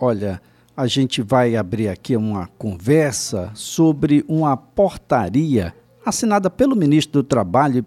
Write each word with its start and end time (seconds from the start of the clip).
Olha, 0.00 0.40
a 0.76 0.86
gente 0.86 1.20
vai 1.22 1.56
abrir 1.56 1.88
aqui 1.88 2.16
uma 2.16 2.48
conversa 2.56 3.50
sobre 3.52 4.24
uma 4.28 4.56
portaria 4.56 5.74
assinada 6.06 6.48
pelo 6.48 6.76
ministro 6.76 7.20
do 7.20 7.26
Trabalho 7.26 7.84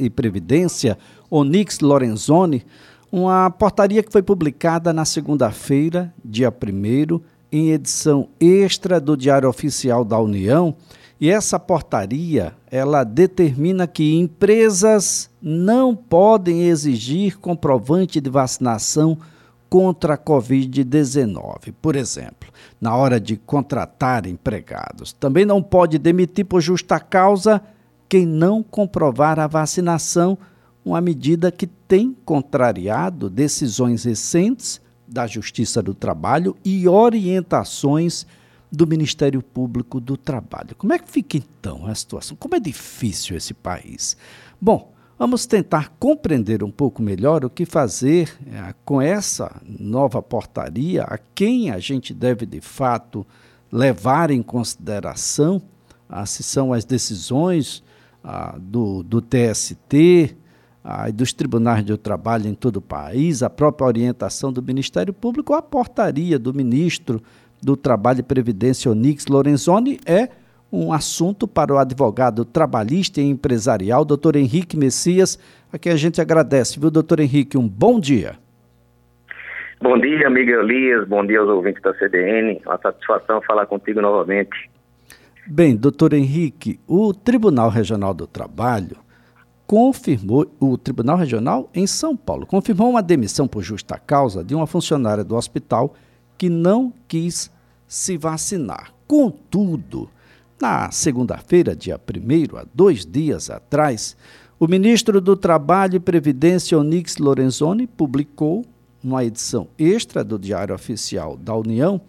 e 0.00 0.10
Previdência, 0.10 0.98
Onix 1.30 1.78
Lorenzoni, 1.78 2.66
uma 3.12 3.48
portaria 3.50 4.02
que 4.02 4.10
foi 4.10 4.20
publicada 4.20 4.92
na 4.92 5.04
segunda-feira, 5.04 6.12
dia 6.24 6.50
1 6.50 7.20
em 7.52 7.70
edição 7.70 8.28
extra 8.40 9.00
do 9.00 9.16
Diário 9.16 9.48
Oficial 9.48 10.04
da 10.04 10.18
União, 10.18 10.74
e 11.20 11.30
essa 11.30 11.58
portaria, 11.58 12.52
ela 12.68 13.04
determina 13.04 13.86
que 13.86 14.16
empresas 14.16 15.30
não 15.40 15.94
podem 15.94 16.64
exigir 16.64 17.38
comprovante 17.38 18.20
de 18.20 18.28
vacinação 18.28 19.16
contra 19.68 20.14
a 20.14 20.18
Covid-19, 20.18 21.74
por 21.80 21.94
exemplo, 21.94 22.50
na 22.80 22.96
hora 22.96 23.20
de 23.20 23.36
contratar 23.36 24.26
empregados. 24.26 25.12
Também 25.12 25.44
não 25.44 25.62
pode 25.62 25.98
demitir 25.98 26.46
por 26.46 26.60
justa 26.60 26.98
causa 26.98 27.62
quem 28.08 28.24
não 28.24 28.62
comprovar 28.62 29.38
a 29.38 29.46
vacinação, 29.46 30.38
uma 30.84 31.00
medida 31.00 31.52
que 31.52 31.66
tem 31.66 32.16
contrariado 32.24 33.28
decisões 33.28 34.04
recentes 34.04 34.80
da 35.06 35.26
Justiça 35.26 35.82
do 35.82 35.94
Trabalho 35.94 36.56
e 36.64 36.88
orientações 36.88 38.26
do 38.70 38.86
Ministério 38.86 39.42
Público 39.42 40.00
do 40.00 40.16
Trabalho. 40.16 40.74
Como 40.76 40.92
é 40.92 40.98
que 40.98 41.10
fica 41.10 41.36
então 41.36 41.86
a 41.86 41.94
situação? 41.94 42.36
Como 42.36 42.54
é 42.54 42.60
difícil 42.60 43.36
esse 43.36 43.54
país? 43.54 44.16
Bom, 44.60 44.92
Vamos 45.18 45.46
tentar 45.46 45.92
compreender 45.98 46.62
um 46.62 46.70
pouco 46.70 47.02
melhor 47.02 47.44
o 47.44 47.50
que 47.50 47.66
fazer 47.66 48.32
é, 48.46 48.72
com 48.84 49.02
essa 49.02 49.60
nova 49.66 50.22
portaria, 50.22 51.02
a 51.02 51.18
quem 51.18 51.72
a 51.72 51.78
gente 51.80 52.14
deve 52.14 52.46
de 52.46 52.60
fato 52.60 53.26
levar 53.70 54.30
em 54.30 54.40
consideração, 54.40 55.60
ah, 56.08 56.24
se 56.24 56.44
são 56.44 56.72
as 56.72 56.84
decisões 56.84 57.82
ah, 58.22 58.56
do, 58.60 59.02
do 59.02 59.20
TST 59.20 60.36
ah, 60.84 61.10
dos 61.10 61.32
tribunais 61.32 61.84
de 61.84 61.96
trabalho 61.96 62.46
em 62.46 62.54
todo 62.54 62.76
o 62.76 62.80
país, 62.80 63.42
a 63.42 63.50
própria 63.50 63.88
orientação 63.88 64.52
do 64.52 64.62
Ministério 64.62 65.12
Público, 65.12 65.52
a 65.52 65.60
portaria 65.60 66.38
do 66.38 66.54
ministro 66.54 67.20
do 67.60 67.76
Trabalho 67.76 68.20
e 68.20 68.22
Previdência, 68.22 68.88
Onix 68.88 69.26
Lorenzoni, 69.26 69.98
é 70.06 70.28
um 70.70 70.92
assunto 70.92 71.48
para 71.48 71.72
o 71.72 71.78
advogado 71.78 72.44
trabalhista 72.44 73.20
e 73.20 73.24
empresarial, 73.24 74.04
doutor 74.04 74.36
Henrique 74.36 74.76
Messias, 74.76 75.38
a 75.72 75.78
quem 75.78 75.92
a 75.92 75.96
gente 75.96 76.20
agradece, 76.20 76.78
viu, 76.78 76.90
doutor 76.90 77.20
Henrique? 77.20 77.56
Um 77.56 77.68
bom 77.68 77.98
dia. 77.98 78.36
Bom 79.80 79.98
dia, 79.98 80.26
amigo 80.26 80.50
Elias, 80.50 81.06
bom 81.06 81.24
dia 81.24 81.40
aos 81.40 81.48
ouvintes 81.48 81.80
da 81.82 81.94
CDN, 81.94 82.60
uma 82.66 82.78
satisfação 82.78 83.40
falar 83.42 83.66
contigo 83.66 84.00
novamente. 84.00 84.68
Bem, 85.46 85.76
doutor 85.76 86.12
Henrique, 86.12 86.80
o 86.86 87.14
Tribunal 87.14 87.70
Regional 87.70 88.12
do 88.12 88.26
Trabalho 88.26 88.96
confirmou, 89.66 90.50
o 90.58 90.76
Tribunal 90.76 91.16
Regional 91.16 91.70
em 91.74 91.86
São 91.86 92.16
Paulo, 92.16 92.44
confirmou 92.44 92.90
uma 92.90 93.02
demissão 93.02 93.46
por 93.46 93.62
justa 93.62 93.98
causa 93.98 94.42
de 94.42 94.54
uma 94.54 94.66
funcionária 94.66 95.22
do 95.22 95.36
hospital 95.36 95.94
que 96.36 96.48
não 96.48 96.92
quis 97.06 97.50
se 97.86 98.16
vacinar. 98.16 98.92
Contudo, 99.06 100.10
na 100.60 100.90
segunda-feira, 100.90 101.74
dia 101.74 101.98
1, 101.98 102.56
há 102.56 102.64
dois 102.74 103.06
dias 103.06 103.48
atrás, 103.48 104.16
o 104.58 104.66
ministro 104.66 105.20
do 105.20 105.36
Trabalho 105.36 105.96
e 105.96 106.00
Previdência, 106.00 106.76
Onix 106.76 107.16
Lorenzoni, 107.18 107.86
publicou, 107.86 108.64
numa 109.02 109.24
edição 109.24 109.68
extra 109.78 110.24
do 110.24 110.36
Diário 110.36 110.74
Oficial 110.74 111.36
da 111.36 111.54
União, 111.54 112.00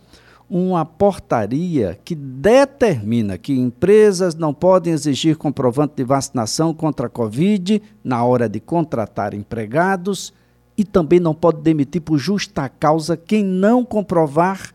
uma 0.49 0.83
portaria 0.83 1.99
que 2.03 2.15
determina 2.15 3.37
que 3.37 3.53
empresas 3.53 4.33
não 4.33 4.51
podem 4.51 4.93
exigir 4.93 5.37
comprovante 5.37 5.93
de 5.97 6.03
vacinação 6.03 6.73
contra 6.73 7.05
a 7.05 7.09
Covid 7.09 7.79
na 8.03 8.23
hora 8.23 8.49
de 8.49 8.59
contratar 8.59 9.35
empregados 9.35 10.33
e 10.75 10.83
também 10.83 11.19
não 11.19 11.35
pode 11.35 11.61
demitir 11.61 12.01
por 12.01 12.17
justa 12.17 12.67
causa 12.67 13.15
quem 13.15 13.43
não 13.43 13.85
comprovar 13.85 14.73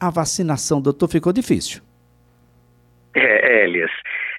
a 0.00 0.08
vacinação. 0.08 0.80
Doutor, 0.80 1.08
ficou 1.08 1.30
difícil. 1.30 1.82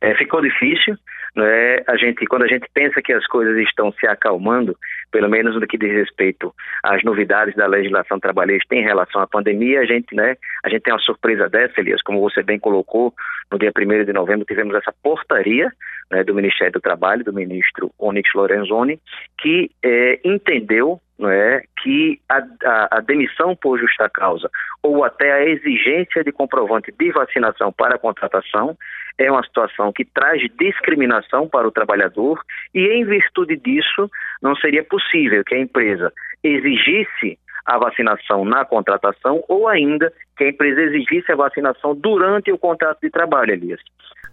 É, 0.01 0.15
ficou 0.15 0.41
difícil. 0.41 0.95
Né? 1.35 1.77
A 1.87 1.97
gente, 1.97 2.25
quando 2.27 2.43
a 2.43 2.47
gente 2.47 2.67
pensa 2.73 3.01
que 3.01 3.11
as 3.11 3.25
coisas 3.25 3.57
estão 3.57 3.91
se 3.93 4.05
acalmando, 4.05 4.77
pelo 5.11 5.29
menos 5.29 5.55
no 5.55 5.65
que 5.65 5.77
diz 5.77 5.91
respeito 5.91 6.53
às 6.83 7.03
novidades 7.03 7.55
da 7.55 7.65
legislação 7.65 8.19
trabalhista 8.19 8.75
em 8.75 8.83
relação 8.83 9.21
à 9.21 9.27
pandemia, 9.27 9.81
a 9.81 9.85
gente, 9.85 10.15
né, 10.15 10.35
a 10.63 10.69
gente 10.69 10.83
tem 10.83 10.93
uma 10.93 10.99
surpresa 10.99 11.49
dessa, 11.49 11.79
Elias, 11.79 12.01
como 12.03 12.21
você 12.21 12.43
bem 12.43 12.59
colocou, 12.59 13.13
no 13.51 13.57
dia 13.57 13.71
1 13.75 14.05
de 14.05 14.13
novembro 14.13 14.45
tivemos 14.45 14.75
essa 14.75 14.93
portaria 15.03 15.71
né, 16.11 16.23
do 16.23 16.35
Ministério 16.35 16.73
do 16.73 16.81
Trabalho, 16.81 17.23
do 17.23 17.33
ministro 17.33 17.91
Onyx 17.99 18.29
Lorenzoni, 18.35 18.99
que 19.39 19.71
é, 19.83 20.19
entendeu 20.23 20.99
não 21.17 21.29
é, 21.29 21.63
que 21.81 22.19
a, 22.27 22.37
a, 22.65 22.97
a, 22.97 22.99
demissão 22.99 23.55
por 23.55 23.79
justa 23.79 24.09
causa 24.09 24.49
ou 24.81 25.03
até 25.03 25.31
a 25.31 25.45
exigência 25.45 26.23
de 26.23 26.31
comprovante 26.31 26.91
de 26.91 27.11
vacinação 27.11 27.71
para 27.71 27.95
a 27.95 27.99
contratação 27.99 28.75
é 29.17 29.31
uma 29.31 29.43
situação 29.43 29.93
que 29.93 30.03
traz 30.03 30.41
discriminação 30.59 31.22
para 31.47 31.67
o 31.67 31.71
trabalhador 31.71 32.41
e, 32.73 32.87
em 32.87 33.05
virtude 33.05 33.55
disso, 33.57 34.09
não 34.41 34.55
seria 34.55 34.83
possível 34.83 35.43
que 35.43 35.55
a 35.55 35.59
empresa 35.59 36.11
exigisse 36.43 37.37
a 37.65 37.77
vacinação 37.77 38.43
na 38.43 38.65
contratação 38.65 39.43
ou 39.47 39.67
ainda 39.67 40.11
que 40.37 40.43
a 40.43 40.49
empresa 40.49 40.81
exigisse 40.81 41.31
a 41.31 41.35
vacinação 41.35 41.95
durante 41.95 42.51
o 42.51 42.57
contrato 42.57 42.99
de 43.01 43.09
trabalho, 43.09 43.53
Elias. 43.53 43.79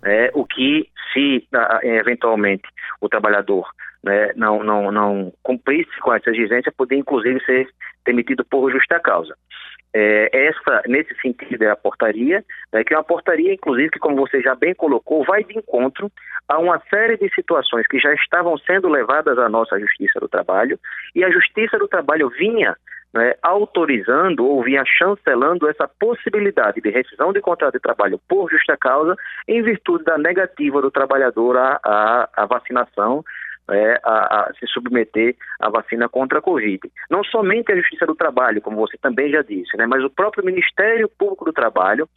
É, 0.02 0.30
o 0.34 0.44
que, 0.44 0.88
se 1.12 1.46
eventualmente 1.82 2.66
o 3.00 3.08
trabalhador 3.08 3.68
né, 4.02 4.32
não, 4.34 4.64
não, 4.64 4.90
não 4.90 5.32
cumprisse 5.42 5.94
com 6.00 6.12
essa 6.12 6.30
exigência, 6.30 6.72
poderia 6.72 7.00
inclusive 7.00 7.38
ser 7.44 7.68
demitido 8.04 8.44
por 8.44 8.70
justa 8.72 8.98
causa. 8.98 9.36
É, 9.92 10.46
essa, 10.48 10.82
nesse 10.86 11.14
sentido, 11.20 11.62
é 11.62 11.70
a 11.70 11.76
portaria, 11.76 12.44
né, 12.72 12.84
que 12.84 12.94
é 12.94 12.96
uma 12.96 13.02
portaria, 13.02 13.52
inclusive, 13.52 13.90
que, 13.90 13.98
como 13.98 14.16
você 14.16 14.40
já 14.40 14.54
bem 14.54 14.74
colocou, 14.74 15.24
vai 15.24 15.42
de 15.42 15.58
encontro 15.58 16.10
a 16.48 16.58
uma 16.58 16.80
série 16.88 17.16
de 17.16 17.28
situações 17.34 17.86
que 17.88 17.98
já 17.98 18.12
estavam 18.14 18.56
sendo 18.58 18.88
levadas 18.88 19.36
à 19.38 19.48
nossa 19.48 19.78
Justiça 19.80 20.20
do 20.20 20.28
Trabalho, 20.28 20.78
e 21.14 21.24
a 21.24 21.30
Justiça 21.30 21.76
do 21.78 21.88
Trabalho 21.88 22.28
vinha 22.28 22.76
né, 23.12 23.34
autorizando 23.42 24.46
ou 24.46 24.62
vinha 24.62 24.84
chancelando 24.86 25.68
essa 25.68 25.88
possibilidade 25.88 26.80
de 26.80 26.90
rescisão 26.90 27.32
de 27.32 27.40
contrato 27.40 27.72
de 27.72 27.80
trabalho 27.80 28.20
por 28.28 28.50
justa 28.50 28.76
causa, 28.76 29.16
em 29.48 29.62
virtude 29.62 30.04
da 30.04 30.16
negativa 30.16 30.80
do 30.80 30.90
trabalhador 30.90 31.56
à, 31.56 31.80
à, 31.82 32.28
à 32.36 32.46
vacinação 32.46 33.24
é, 33.70 34.00
a, 34.04 34.40
a, 34.40 34.52
se 34.58 34.66
submeter 34.66 35.36
à 35.60 35.68
vacina 35.68 36.08
contra 36.08 36.38
a 36.38 36.42
Covid. 36.42 36.80
Não 37.08 37.22
somente 37.24 37.72
a 37.72 37.76
Justiça 37.76 38.06
do 38.06 38.14
Trabalho, 38.14 38.60
como 38.60 38.76
você 38.76 38.96
também 38.98 39.30
já 39.30 39.42
disse, 39.42 39.76
né, 39.76 39.86
mas 39.86 40.04
o 40.04 40.10
próprio 40.10 40.44
Ministério 40.44 41.08
Público 41.08 41.44
do 41.44 41.52
Trabalho 41.52 42.08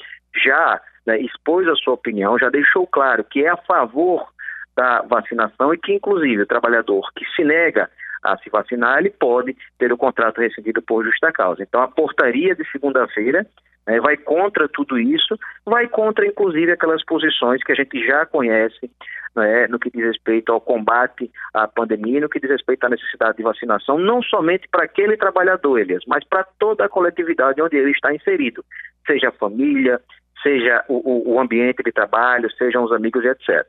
já 0.43 0.81
né, 1.05 1.19
expôs 1.19 1.67
a 1.67 1.75
sua 1.75 1.93
opinião, 1.93 2.37
já 2.39 2.49
deixou 2.49 2.87
claro 2.87 3.23
que 3.23 3.43
é 3.43 3.49
a 3.49 3.57
favor 3.57 4.27
da 4.75 5.01
vacinação 5.03 5.73
e 5.73 5.77
que, 5.77 5.93
inclusive, 5.93 6.43
o 6.43 6.47
trabalhador 6.47 7.07
que 7.15 7.25
se 7.35 7.43
nega 7.43 7.89
a 8.23 8.37
se 8.37 8.49
vacinar, 8.49 8.99
ele 8.99 9.09
pode 9.09 9.55
ter 9.77 9.91
o 9.91 9.97
contrato 9.97 10.39
rescindido 10.39 10.81
por 10.81 11.03
justa 11.03 11.31
causa. 11.31 11.61
Então, 11.61 11.81
a 11.81 11.87
portaria 11.87 12.55
de 12.55 12.63
segunda-feira 12.71 13.45
né, 13.85 13.99
vai 13.99 14.15
contra 14.17 14.67
tudo 14.69 14.97
isso, 14.97 15.37
vai 15.65 15.87
contra, 15.87 16.25
inclusive, 16.25 16.71
aquelas 16.71 17.03
posições 17.03 17.61
que 17.63 17.71
a 17.71 17.75
gente 17.75 18.05
já 18.05 18.25
conhece 18.25 18.89
né, 19.35 19.67
no 19.67 19.79
que 19.79 19.89
diz 19.89 20.03
respeito 20.03 20.51
ao 20.51 20.61
combate 20.61 21.29
à 21.53 21.67
pandemia, 21.67 22.21
no 22.21 22.29
que 22.29 22.39
diz 22.39 22.49
respeito 22.49 22.85
à 22.85 22.89
necessidade 22.89 23.37
de 23.37 23.43
vacinação, 23.43 23.97
não 23.97 24.21
somente 24.21 24.67
para 24.69 24.85
aquele 24.85 25.17
trabalhador, 25.17 25.79
Elias, 25.79 26.03
mas 26.07 26.23
para 26.27 26.43
toda 26.59 26.85
a 26.85 26.89
coletividade 26.89 27.61
onde 27.61 27.77
ele 27.77 27.91
está 27.91 28.13
inserido, 28.13 28.63
seja 29.05 29.29
a 29.29 29.31
família, 29.31 29.99
seja 30.41 30.83
o, 30.87 31.33
o 31.33 31.39
ambiente 31.39 31.81
de 31.83 31.91
trabalho, 31.91 32.51
sejam 32.57 32.83
os 32.83 32.91
amigos 32.91 33.23
etc. 33.23 33.65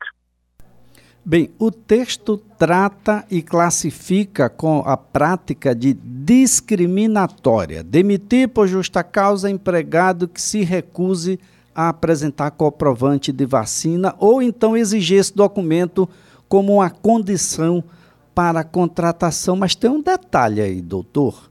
Bem, 1.26 1.50
o 1.58 1.70
texto 1.70 2.36
trata 2.36 3.24
e 3.30 3.40
classifica 3.40 4.50
com 4.50 4.80
a 4.80 4.94
prática 4.94 5.74
de 5.74 5.94
discriminatória, 5.94 7.82
demitir 7.82 8.50
por 8.50 8.66
justa 8.66 9.02
causa 9.02 9.48
empregado 9.48 10.28
que 10.28 10.40
se 10.40 10.62
recuse 10.62 11.40
a 11.40 11.53
apresentar 11.74 12.52
comprovante 12.52 13.32
de 13.32 13.44
vacina 13.44 14.14
ou 14.18 14.40
então 14.40 14.76
exigir 14.76 15.18
esse 15.18 15.34
documento 15.34 16.08
como 16.48 16.74
uma 16.74 16.90
condição 16.90 17.82
para 18.34 18.60
a 18.60 18.64
contratação. 18.64 19.56
Mas 19.56 19.74
tem 19.74 19.90
um 19.90 20.02
detalhe 20.02 20.60
aí, 20.60 20.80
doutor. 20.80 21.50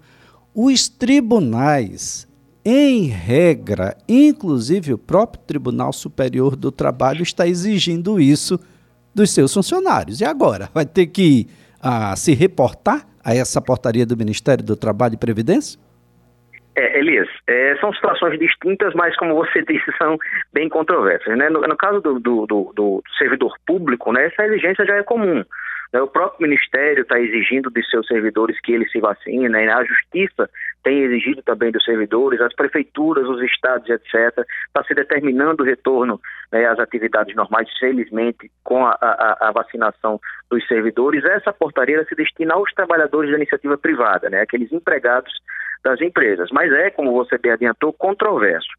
Os 0.53 0.87
tribunais, 0.87 2.27
em 2.63 3.07
regra, 3.07 3.97
inclusive 4.07 4.93
o 4.93 4.97
próprio 4.97 5.43
Tribunal 5.45 5.91
Superior 5.91 6.55
do 6.55 6.71
Trabalho, 6.71 7.23
está 7.23 7.47
exigindo 7.47 8.19
isso 8.19 8.59
dos 9.13 9.31
seus 9.31 9.53
funcionários. 9.53 10.21
E 10.21 10.25
agora? 10.25 10.69
Vai 10.73 10.85
ter 10.85 11.07
que 11.07 11.47
ah, 11.81 12.15
se 12.15 12.33
reportar 12.33 13.07
a 13.23 13.35
essa 13.35 13.61
portaria 13.61 14.05
do 14.05 14.17
Ministério 14.17 14.63
do 14.63 14.75
Trabalho 14.75 15.15
e 15.15 15.17
Previdência? 15.17 15.79
É, 16.75 16.97
Elias, 16.97 17.27
é, 17.47 17.75
são 17.77 17.93
situações 17.93 18.39
distintas, 18.39 18.93
mas 18.93 19.15
como 19.15 19.35
você 19.35 19.61
disse, 19.67 19.91
são 19.97 20.17
bem 20.51 20.69
controversas. 20.69 21.37
Né? 21.37 21.49
No, 21.49 21.61
no 21.61 21.77
caso 21.77 22.01
do, 22.01 22.19
do, 22.19 22.45
do, 22.47 22.73
do, 22.75 23.03
servidor 23.17 23.55
público, 23.65 24.11
né, 24.11 24.25
essa 24.25 24.45
exigência 24.45 24.85
já 24.85 24.95
é 24.95 25.03
comum. 25.03 25.43
Né? 25.93 26.01
O 26.01 26.07
próprio 26.07 26.47
Ministério 26.49 27.03
está 27.03 27.19
exigindo 27.19 27.69
de 27.69 27.87
seus 27.87 28.07
servidores 28.07 28.59
que 28.61 28.73
eles 28.73 28.91
se 28.91 28.99
vacinem, 28.99 29.49
né? 29.49 29.71
a 29.71 29.83
Justiça 29.85 30.49
tem 30.83 31.03
exigido 31.03 31.41
também 31.43 31.71
dos 31.71 31.83
servidores, 31.85 32.41
as 32.41 32.53
prefeituras, 32.53 33.25
os 33.27 33.41
estados, 33.41 33.89
etc. 33.89 34.45
Está 34.67 34.83
se 34.85 34.93
determinando 34.93 35.63
o 35.63 35.65
retorno 35.65 36.19
né, 36.51 36.65
às 36.65 36.77
atividades 36.77 37.33
normais, 37.35 37.69
felizmente, 37.79 38.51
com 38.63 38.85
a, 38.85 38.97
a, 38.99 39.47
a, 39.47 39.51
vacinação 39.51 40.19
dos 40.49 40.67
servidores. 40.67 41.23
Essa 41.23 41.53
portaria 41.53 42.03
se 42.05 42.15
destina 42.15 42.55
aos 42.55 42.73
trabalhadores 42.73 43.31
da 43.31 43.37
iniciativa 43.37 43.77
privada, 43.77 44.29
né, 44.29 44.41
aqueles 44.41 44.73
empregados 44.73 45.31
das 45.85 46.01
empresas. 46.01 46.49
Mas 46.51 46.71
é, 46.73 46.89
como 46.89 47.13
você 47.13 47.37
bem 47.37 47.53
adiantou, 47.53 47.93
controverso. 47.93 48.69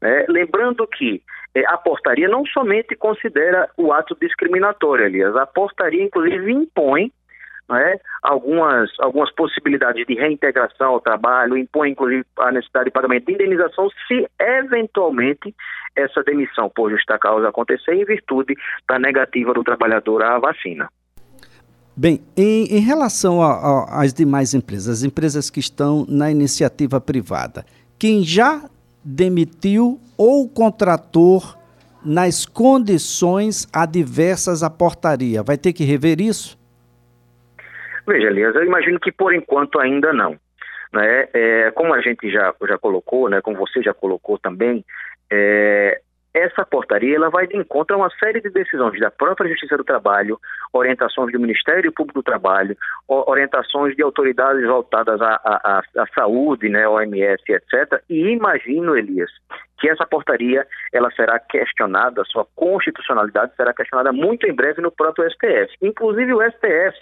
Né? 0.00 0.24
Lembrando 0.28 0.84
que 0.88 1.22
a 1.66 1.76
portaria 1.76 2.28
não 2.28 2.44
somente 2.46 2.96
considera 2.96 3.68
o 3.76 3.92
ato 3.92 4.16
discriminatório, 4.20 5.06
aliás, 5.06 5.36
a 5.36 5.46
portaria, 5.46 6.02
inclusive, 6.02 6.50
impõe 6.50 7.12
né, 7.68 7.96
algumas, 8.22 8.90
algumas 9.00 9.32
possibilidades 9.34 10.06
de 10.06 10.14
reintegração 10.14 10.88
ao 10.88 11.00
trabalho, 11.00 11.56
impõe, 11.56 11.90
inclusive, 11.90 12.24
a 12.38 12.50
necessidade 12.50 12.86
de 12.86 12.90
pagamento 12.90 13.26
de 13.26 13.34
indenização 13.34 13.88
se, 14.08 14.26
eventualmente, 14.40 15.54
essa 15.94 16.22
demissão 16.22 16.70
por 16.70 16.90
justa 16.90 17.18
causa 17.18 17.48
acontecer 17.48 17.94
em 17.94 18.04
virtude 18.04 18.54
da 18.88 18.98
negativa 18.98 19.52
do 19.52 19.62
trabalhador 19.62 20.22
à 20.22 20.38
vacina. 20.38 20.88
Bem, 21.94 22.22
em, 22.36 22.64
em 22.76 22.80
relação 22.80 23.40
às 23.90 24.14
demais 24.14 24.54
empresas, 24.54 25.00
as 25.00 25.04
empresas 25.04 25.50
que 25.50 25.60
estão 25.60 26.06
na 26.08 26.30
iniciativa 26.30 26.98
privada, 26.98 27.66
quem 27.98 28.22
já 28.22 28.62
demitiu 29.04 29.98
ou 30.16 30.48
contratou 30.48 31.42
nas 32.04 32.44
condições 32.44 33.68
adversas 33.72 34.62
à 34.62 34.70
portaria, 34.70 35.42
vai 35.42 35.56
ter 35.56 35.72
que 35.72 35.84
rever 35.84 36.20
isso? 36.20 36.58
Veja, 38.06 38.26
Elias, 38.26 38.54
eu 38.54 38.64
imagino 38.64 38.98
que 38.98 39.12
por 39.12 39.32
enquanto 39.32 39.78
ainda 39.78 40.12
não. 40.12 40.36
Né? 40.92 41.28
É, 41.32 41.70
como 41.70 41.94
a 41.94 42.00
gente 42.00 42.30
já, 42.30 42.52
já 42.68 42.76
colocou, 42.76 43.28
né, 43.28 43.40
como 43.40 43.56
você 43.56 43.82
já 43.82 43.94
colocou 43.94 44.38
também, 44.38 44.84
é, 45.30 46.00
essa 46.34 46.64
portaria 46.64 47.16
ela 47.16 47.30
vai 47.30 47.46
de 47.46 47.56
encontro 47.56 47.94
a 47.94 47.98
uma 47.98 48.10
série 48.18 48.40
de 48.40 48.50
decisões 48.50 48.98
da 48.98 49.10
própria 49.10 49.48
Justiça 49.50 49.76
do 49.76 49.84
Trabalho, 49.84 50.38
orientações 50.72 51.32
do 51.32 51.40
Ministério 51.40 51.92
Público 51.92 52.20
do 52.20 52.22
Trabalho, 52.22 52.76
orientações 53.06 53.94
de 53.94 54.02
autoridades 54.02 54.66
voltadas 54.66 55.20
à, 55.20 55.40
à, 55.44 55.82
à 55.98 56.06
saúde, 56.14 56.68
né, 56.68 56.88
OMS, 56.88 57.42
etc. 57.48 58.02
E 58.08 58.30
imagino, 58.30 58.96
Elias, 58.96 59.30
que 59.78 59.88
essa 59.88 60.06
portaria 60.06 60.66
ela 60.92 61.10
será 61.10 61.38
questionada, 61.38 62.22
sua 62.24 62.46
constitucionalidade 62.54 63.54
será 63.56 63.74
questionada 63.74 64.12
muito 64.12 64.46
em 64.46 64.54
breve 64.54 64.80
no 64.80 64.90
próprio 64.90 65.28
STF. 65.30 65.76
Inclusive 65.82 66.32
o 66.32 66.42
STF 66.42 66.96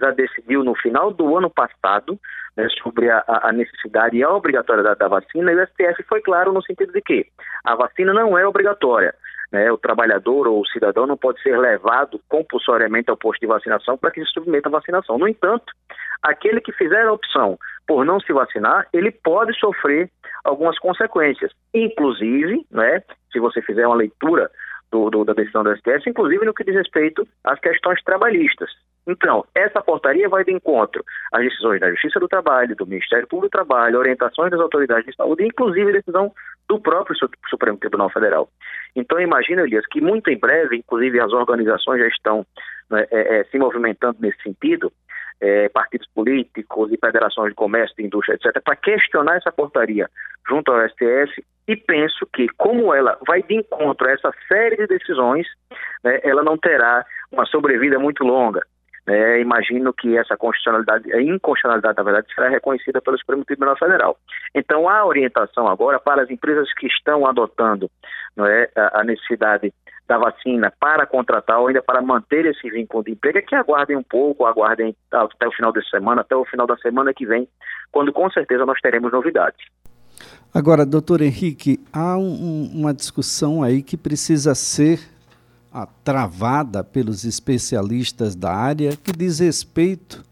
já 0.00 0.10
decidiu 0.10 0.62
no 0.62 0.74
final 0.74 1.12
do 1.12 1.36
ano 1.36 1.50
passado 1.50 2.18
né, 2.56 2.68
sobre 2.82 3.10
a, 3.10 3.24
a, 3.26 3.52
necessidade 3.52 4.16
e 4.16 4.22
a 4.22 4.30
obrigatoriedade 4.30 4.98
da 4.98 5.08
vacina, 5.08 5.52
e 5.52 5.56
o 5.56 5.66
STF 5.66 6.02
foi 6.08 6.20
claro 6.22 6.52
no 6.52 6.62
sentido 6.62 6.92
de 6.92 7.00
que 7.00 7.26
a 7.64 7.74
vacina 7.74 8.12
não 8.12 8.36
é 8.36 8.46
obrigatória. 8.46 9.14
Né, 9.52 9.70
o 9.70 9.78
trabalhador 9.78 10.48
ou 10.48 10.60
o 10.60 10.66
cidadão 10.66 11.06
não 11.06 11.16
pode 11.16 11.40
ser 11.40 11.56
levado 11.56 12.20
compulsoriamente 12.28 13.10
ao 13.10 13.16
posto 13.16 13.40
de 13.40 13.46
vacinação 13.46 13.96
para 13.96 14.10
que 14.10 14.24
se 14.24 14.32
submeta 14.32 14.68
à 14.68 14.72
vacinação. 14.72 15.18
No 15.18 15.28
entanto, 15.28 15.72
aquele 16.20 16.60
que 16.60 16.72
fizer 16.72 17.06
a 17.06 17.12
opção 17.12 17.56
por 17.86 18.04
não 18.04 18.18
se 18.18 18.32
vacinar, 18.32 18.88
ele 18.92 19.12
pode 19.12 19.56
sofrer 19.56 20.10
algumas 20.44 20.76
consequências, 20.80 21.52
inclusive, 21.72 22.66
né, 22.72 23.00
se 23.32 23.38
você 23.38 23.62
fizer 23.62 23.86
uma 23.86 23.94
leitura 23.94 24.50
do, 24.90 25.10
do, 25.10 25.24
da 25.24 25.32
decisão 25.32 25.62
do 25.62 25.76
STF, 25.76 26.10
inclusive 26.10 26.44
no 26.44 26.54
que 26.54 26.64
diz 26.64 26.74
respeito 26.74 27.26
às 27.44 27.60
questões 27.60 28.02
trabalhistas. 28.02 28.70
Então, 29.06 29.44
essa 29.54 29.80
portaria 29.80 30.28
vai 30.28 30.44
de 30.44 30.52
encontro 30.52 31.04
às 31.32 31.42
decisões 31.42 31.80
da 31.80 31.90
Justiça 31.90 32.18
do 32.18 32.26
Trabalho, 32.26 32.74
do 32.74 32.86
Ministério 32.86 33.26
Público 33.28 33.48
do 33.48 33.64
Trabalho, 33.64 33.98
orientações 33.98 34.50
das 34.50 34.60
autoridades 34.60 35.06
de 35.06 35.14
saúde, 35.14 35.44
inclusive 35.44 35.92
decisão 35.92 36.32
do 36.68 36.80
próprio 36.80 37.16
Supremo 37.48 37.78
Tribunal 37.78 38.10
Federal. 38.10 38.48
Então, 38.96 39.20
imagina, 39.20 39.62
Elias, 39.62 39.86
que 39.86 40.00
muito 40.00 40.28
em 40.28 40.38
breve, 40.38 40.76
inclusive 40.76 41.20
as 41.20 41.32
organizações 41.32 42.00
já 42.00 42.08
estão 42.08 42.44
né, 42.90 43.06
é, 43.10 43.38
é, 43.38 43.44
se 43.44 43.58
movimentando 43.58 44.18
nesse 44.20 44.42
sentido, 44.42 44.92
é, 45.40 45.68
partidos 45.68 46.08
políticos 46.14 46.90
e 46.92 46.98
federações 46.98 47.50
de 47.50 47.54
comércio, 47.54 47.94
de 47.96 48.04
indústria, 48.04 48.34
etc., 48.36 48.60
para 48.62 48.74
questionar 48.76 49.36
essa 49.36 49.52
portaria 49.52 50.08
junto 50.48 50.72
ao 50.72 50.88
STF 50.88 51.44
e 51.68 51.76
penso 51.76 52.26
que, 52.32 52.48
como 52.56 52.94
ela 52.94 53.18
vai 53.26 53.42
de 53.42 53.54
encontro 53.54 54.08
a 54.08 54.12
essa 54.12 54.32
série 54.48 54.76
de 54.76 54.86
decisões, 54.86 55.46
né, 56.02 56.20
ela 56.22 56.42
não 56.42 56.56
terá 56.56 57.04
uma 57.30 57.44
sobrevida 57.46 57.98
muito 57.98 58.24
longa. 58.24 58.62
É, 59.06 59.40
imagino 59.40 59.92
que 59.92 60.16
essa 60.16 60.36
constitucionalidade, 60.36 61.12
a 61.12 61.22
inconstitucionalidade, 61.22 61.96
na 61.96 62.02
verdade, 62.02 62.34
será 62.34 62.48
reconhecida 62.48 63.00
pelo 63.00 63.18
Supremo 63.18 63.44
Tribunal 63.44 63.76
Federal. 63.76 64.18
Então, 64.54 64.88
a 64.88 65.06
orientação 65.06 65.68
agora 65.68 66.00
para 66.00 66.22
as 66.22 66.30
empresas 66.30 66.72
que 66.74 66.86
estão 66.88 67.24
adotando 67.26 67.88
é, 68.38 68.70
a 68.74 69.04
necessidade 69.04 69.72
da 70.08 70.18
vacina 70.18 70.72
para 70.78 71.06
contratar 71.06 71.58
ou 71.60 71.68
ainda 71.68 71.82
para 71.82 72.00
manter 72.00 72.46
esse 72.46 72.68
vínculo 72.70 73.04
de 73.04 73.12
emprego 73.12 73.38
é 73.38 73.42
que 73.42 73.54
aguardem 73.54 73.96
um 73.96 74.02
pouco, 74.02 74.46
aguardem 74.46 74.94
até 75.10 75.46
o 75.46 75.52
final 75.52 75.72
dessa 75.72 75.90
semana, 75.90 76.20
até 76.20 76.34
o 76.36 76.44
final 76.44 76.66
da 76.66 76.76
semana 76.76 77.12
que 77.12 77.26
vem, 77.26 77.48
quando 77.90 78.12
com 78.12 78.30
certeza 78.30 78.64
nós 78.64 78.80
teremos 78.80 79.12
novidades. 79.12 79.58
Agora, 80.54 80.86
doutor 80.86 81.20
Henrique, 81.20 81.78
há 81.92 82.16
um, 82.16 82.70
uma 82.72 82.94
discussão 82.94 83.62
aí 83.62 83.82
que 83.82 83.96
precisa 83.96 84.54
ser 84.54 85.00
travada 85.84 86.84
pelos 86.84 87.24
especialistas 87.24 88.34
da 88.34 88.54
área 88.54 88.96
que 88.96 89.12
diz 89.12 89.40
respeito 89.40 90.24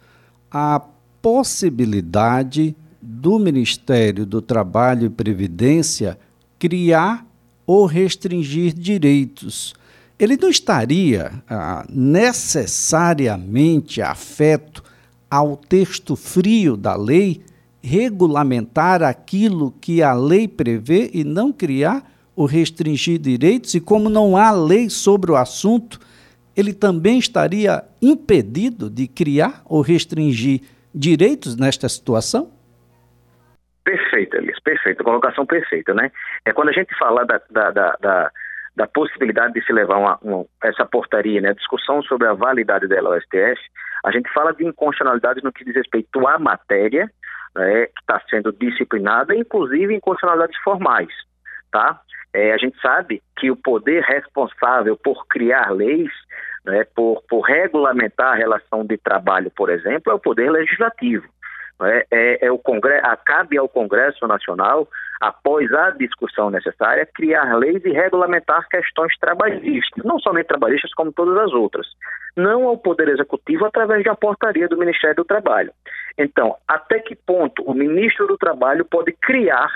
à 0.51 0.81
possibilidade 1.21 2.75
do 3.03 3.39
Ministério 3.39 4.25
do 4.25 4.41
Trabalho 4.41 5.05
e 5.07 5.11
Previdência 5.11 6.19
criar 6.59 7.27
ou 7.67 7.85
restringir 7.85 8.73
direitos. 8.73 9.75
Ele 10.19 10.37
não 10.37 10.49
estaria 10.49 11.43
ah, 11.49 11.87
necessariamente 11.91 14.01
afeto 14.01 14.83
ao 15.31 15.57
texto 15.57 16.15
frio 16.15 16.77
da 16.77 16.95
lei, 16.97 17.43
regulamentar 17.83 19.03
aquilo 19.03 19.75
que 19.81 20.01
a 20.03 20.13
lei 20.15 20.47
prevê 20.47 21.11
e 21.13 21.25
não 21.25 21.53
criar 21.53 22.14
o 22.37 22.47
restringir 22.47 23.19
direitos, 23.19 23.75
e 23.75 23.81
como 23.81 24.09
não 24.09 24.37
há 24.37 24.51
lei 24.51 24.91
sobre 24.91 25.31
o 25.31 25.37
assunto, 25.37 25.99
ele 26.57 26.73
também 26.73 27.19
estaria 27.19 27.85
impedido 28.01 28.89
de 28.89 29.09
criar 29.09 29.63
ou 29.65 29.81
restringir 29.81 30.61
direitos 30.95 31.57
nesta 31.57 31.89
situação? 31.89 32.51
Perfeito, 33.85 34.37
Elias, 34.37 34.59
perfeito, 34.61 35.05
colocação 35.05 35.45
perfeita, 35.45 35.93
né? 35.93 36.11
É 36.45 36.53
quando 36.53 36.71
a 36.71 36.73
gente 36.73 36.97
fala 36.99 37.25
da, 37.25 37.41
da, 37.51 37.71
da, 37.71 37.97
da, 38.01 38.31
da 38.75 38.87
possibilidade 38.87 39.55
de 39.55 39.65
se 39.65 39.73
levar 39.73 39.99
uma, 39.99 40.19
uma, 40.23 40.47
essa 40.63 40.87
portaria, 40.87 41.41
né, 41.41 41.53
discussão 41.53 42.03
sobre 42.03 42.27
a 42.27 42.33
validade 42.33 42.89
dela 42.89 43.15
ao 43.15 43.21
STF, 43.21 43.61
a 44.05 44.11
gente 44.11 44.33
fala 44.33 44.55
de 44.55 44.65
inconstitucionalidade 44.65 45.43
no 45.43 45.53
que 45.53 45.65
diz 45.65 45.75
respeito 45.75 46.27
à 46.27 46.39
matéria, 46.39 47.11
né, 47.55 47.87
que 47.87 48.01
está 48.01 48.21
sendo 48.31 48.53
disciplinada, 48.53 49.35
inclusive 49.35 49.95
inconstitucionalidades 49.95 50.59
formais, 50.63 51.11
tá? 51.71 52.01
É, 52.35 52.53
a 52.53 52.59
gente 52.59 52.77
sabe 52.81 53.23
que 53.39 53.49
o 53.49 53.57
poder 53.57 54.03
responsável 54.03 54.97
por 54.97 55.25
criar 55.29 55.71
leis, 55.71 56.11
né, 56.65 56.85
por, 56.95 57.23
por 57.29 57.43
regulamentar 57.43 58.33
a 58.33 58.37
relação 58.37 58.85
de 58.85 58.99
trabalho, 58.99 59.53
por 59.57 59.71
exemplo, 59.71 60.11
é 60.11 60.15
o 60.15 60.19
poder 60.19 60.51
legislativo. 60.51 61.25
É, 61.83 62.07
é, 62.11 62.47
é, 62.47 62.53
o 62.53 62.59
Congresso, 62.59 63.05
cabe 63.25 63.59
ao 63.59 63.69
Congresso 63.69 64.27
Nacional, 64.27 64.89
após 65.21 65.73
a 65.73 65.91
discussão 65.91 66.51
necessária, 66.51 67.09
criar 67.15 67.57
leis 67.57 67.85
e 67.85 67.91
regulamentar 67.91 68.69
questões 68.69 69.17
trabalhistas, 69.19 70.05
não 70.05 70.19
somente 70.19 70.47
trabalhistas, 70.47 70.93
como 70.95 71.13
todas 71.13 71.37
as 71.37 71.53
outras. 71.53 71.87
Não 72.37 72.67
ao 72.67 72.79
Poder 72.79 73.09
Executivo 73.09 73.65
através 73.65 74.03
de 74.03 74.09
uma 74.09 74.17
portaria 74.17 74.69
do 74.69 74.79
Ministério 74.79 75.17
do 75.17 75.25
Trabalho. 75.25 75.73
Então, 76.19 76.57
até 76.67 77.01
que 77.01 77.15
ponto 77.15 77.63
o 77.63 77.75
ministro 77.75 78.27
do 78.27 78.37
Trabalho 78.37 78.85
pode 78.85 79.13
criar 79.13 79.69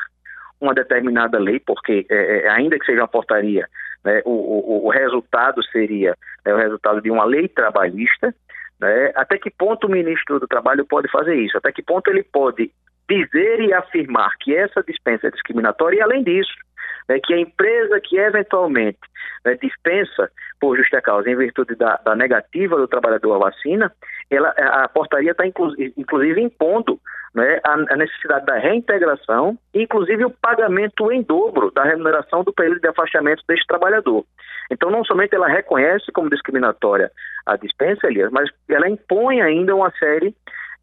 uma 0.60 0.74
determinada 0.74 1.38
lei, 1.38 1.60
porque 1.60 2.06
é, 2.10 2.46
é, 2.46 2.48
ainda 2.50 2.78
que 2.78 2.86
seja 2.86 3.00
uma 3.02 3.08
portaria, 3.08 3.66
né, 4.04 4.22
o, 4.24 4.30
o, 4.30 4.86
o, 4.86 4.90
resultado 4.90 5.62
seria 5.64 6.14
né, 6.44 6.54
o 6.54 6.58
resultado 6.58 7.00
de 7.00 7.10
uma 7.10 7.24
lei 7.24 7.48
trabalhista, 7.48 8.34
né, 8.80 9.12
até 9.14 9.38
que 9.38 9.50
ponto 9.50 9.86
o 9.86 9.90
ministro 9.90 10.38
do 10.38 10.46
Trabalho 10.46 10.84
pode 10.84 11.10
fazer 11.10 11.34
isso? 11.36 11.56
Até 11.56 11.72
que 11.72 11.82
ponto 11.82 12.08
ele 12.10 12.22
pode 12.22 12.70
dizer 13.08 13.60
e 13.60 13.72
afirmar 13.72 14.30
que 14.38 14.54
essa 14.54 14.82
dispensa 14.82 15.28
é 15.28 15.30
discriminatória 15.30 15.98
e, 15.98 16.02
além 16.02 16.22
disso, 16.22 16.52
né, 17.08 17.18
que 17.22 17.34
a 17.34 17.38
empresa 17.38 18.00
que 18.00 18.18
eventualmente 18.18 18.98
né, 19.44 19.56
dispensa 19.60 20.30
por 20.60 20.76
justa 20.76 21.00
causa 21.00 21.30
em 21.30 21.36
virtude 21.36 21.74
da, 21.74 21.96
da, 22.04 22.14
negativa 22.16 22.76
do 22.76 22.88
trabalhador 22.88 23.34
à 23.34 23.38
vacina, 23.38 23.92
ela, 24.30 24.48
a 24.50 24.88
portaria 24.88 25.30
está 25.30 25.44
inclusive 25.46 26.40
impondo 26.40 27.00
né, 27.34 27.60
a, 27.64 27.72
a, 27.72 27.96
necessidade 27.96 28.46
da 28.46 28.58
reintegração, 28.58 29.56
inclusive 29.72 30.24
o 30.24 30.30
pagamento 30.30 31.10
em 31.12 31.22
dobro 31.22 31.70
da 31.70 31.84
remuneração 31.84 32.42
do 32.42 32.52
período 32.52 32.80
de 32.80 32.88
afastamento 32.88 33.42
deste 33.48 33.66
trabalhador. 33.66 34.24
Então, 34.70 34.90
não 34.90 35.04
somente 35.04 35.34
ela 35.34 35.48
reconhece 35.48 36.10
como 36.12 36.30
discriminatória 36.30 37.10
a 37.46 37.56
dispensa, 37.56 38.06
Elias, 38.06 38.30
mas 38.30 38.50
ela 38.68 38.88
impõe 38.88 39.40
ainda 39.40 39.74
uma 39.74 39.90
série 39.92 40.34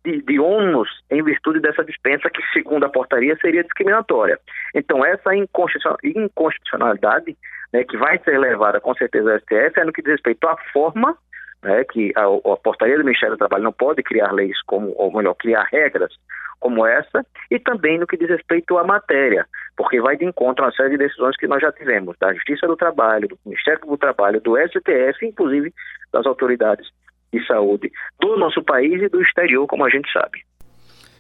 de, 0.05 0.21
de 0.21 0.39
ônus 0.39 0.87
em 1.09 1.21
virtude 1.23 1.59
dessa 1.59 1.83
dispensa 1.83 2.29
que, 2.29 2.41
segundo 2.53 2.85
a 2.85 2.89
portaria, 2.89 3.35
seria 3.41 3.63
discriminatória. 3.63 4.39
Então, 4.73 5.03
essa 5.03 5.35
inconstitucionalidade, 5.35 7.35
né, 7.73 7.83
que 7.83 7.97
vai 7.97 8.19
ser 8.19 8.39
levada 8.39 8.79
com 8.79 8.93
certeza 8.93 9.33
ao 9.33 9.39
STF, 9.39 9.79
é 9.79 9.83
no 9.83 9.91
que 9.91 10.01
diz 10.01 10.13
respeito 10.13 10.47
à 10.47 10.55
forma 10.71 11.17
né, 11.63 11.83
que 11.83 12.13
a, 12.15 12.21
a, 12.21 12.57
portaria 12.57 12.97
do 12.97 13.03
Ministério 13.03 13.35
do 13.35 13.39
Trabalho 13.39 13.63
não 13.63 13.73
pode 13.73 14.03
criar 14.03 14.31
leis 14.31 14.61
como, 14.67 14.93
ou 14.95 15.11
melhor, 15.11 15.33
criar 15.33 15.67
regras 15.71 16.13
como 16.59 16.85
essa, 16.85 17.25
e 17.51 17.59
também 17.59 17.99
no 17.99 18.07
que 18.07 18.17
diz 18.17 18.29
respeito 18.29 18.77
à 18.77 18.83
matéria, 18.83 19.45
porque 19.75 19.99
vai 19.99 20.15
de 20.15 20.25
encontro 20.25 20.63
a 20.63 20.67
uma 20.67 20.73
série 20.73 20.91
de 20.91 20.97
decisões 20.97 21.35
que 21.37 21.47
nós 21.47 21.61
já 21.61 21.71
tivemos, 21.71 22.15
da 22.19 22.33
Justiça 22.33 22.65
do 22.65 22.77
Trabalho, 22.77 23.27
do 23.27 23.37
Ministério 23.45 23.85
do 23.85 23.97
Trabalho, 23.97 24.41
do 24.41 24.57
STF, 24.57 25.25
inclusive 25.25 25.73
das 26.11 26.25
autoridades 26.25 26.89
de 27.33 27.45
saúde 27.45 27.91
do 28.19 28.37
nosso 28.37 28.63
país 28.63 29.01
e 29.01 29.09
do 29.09 29.21
exterior, 29.21 29.67
como 29.67 29.85
a 29.85 29.89
gente 29.89 30.11
sabe. 30.11 30.43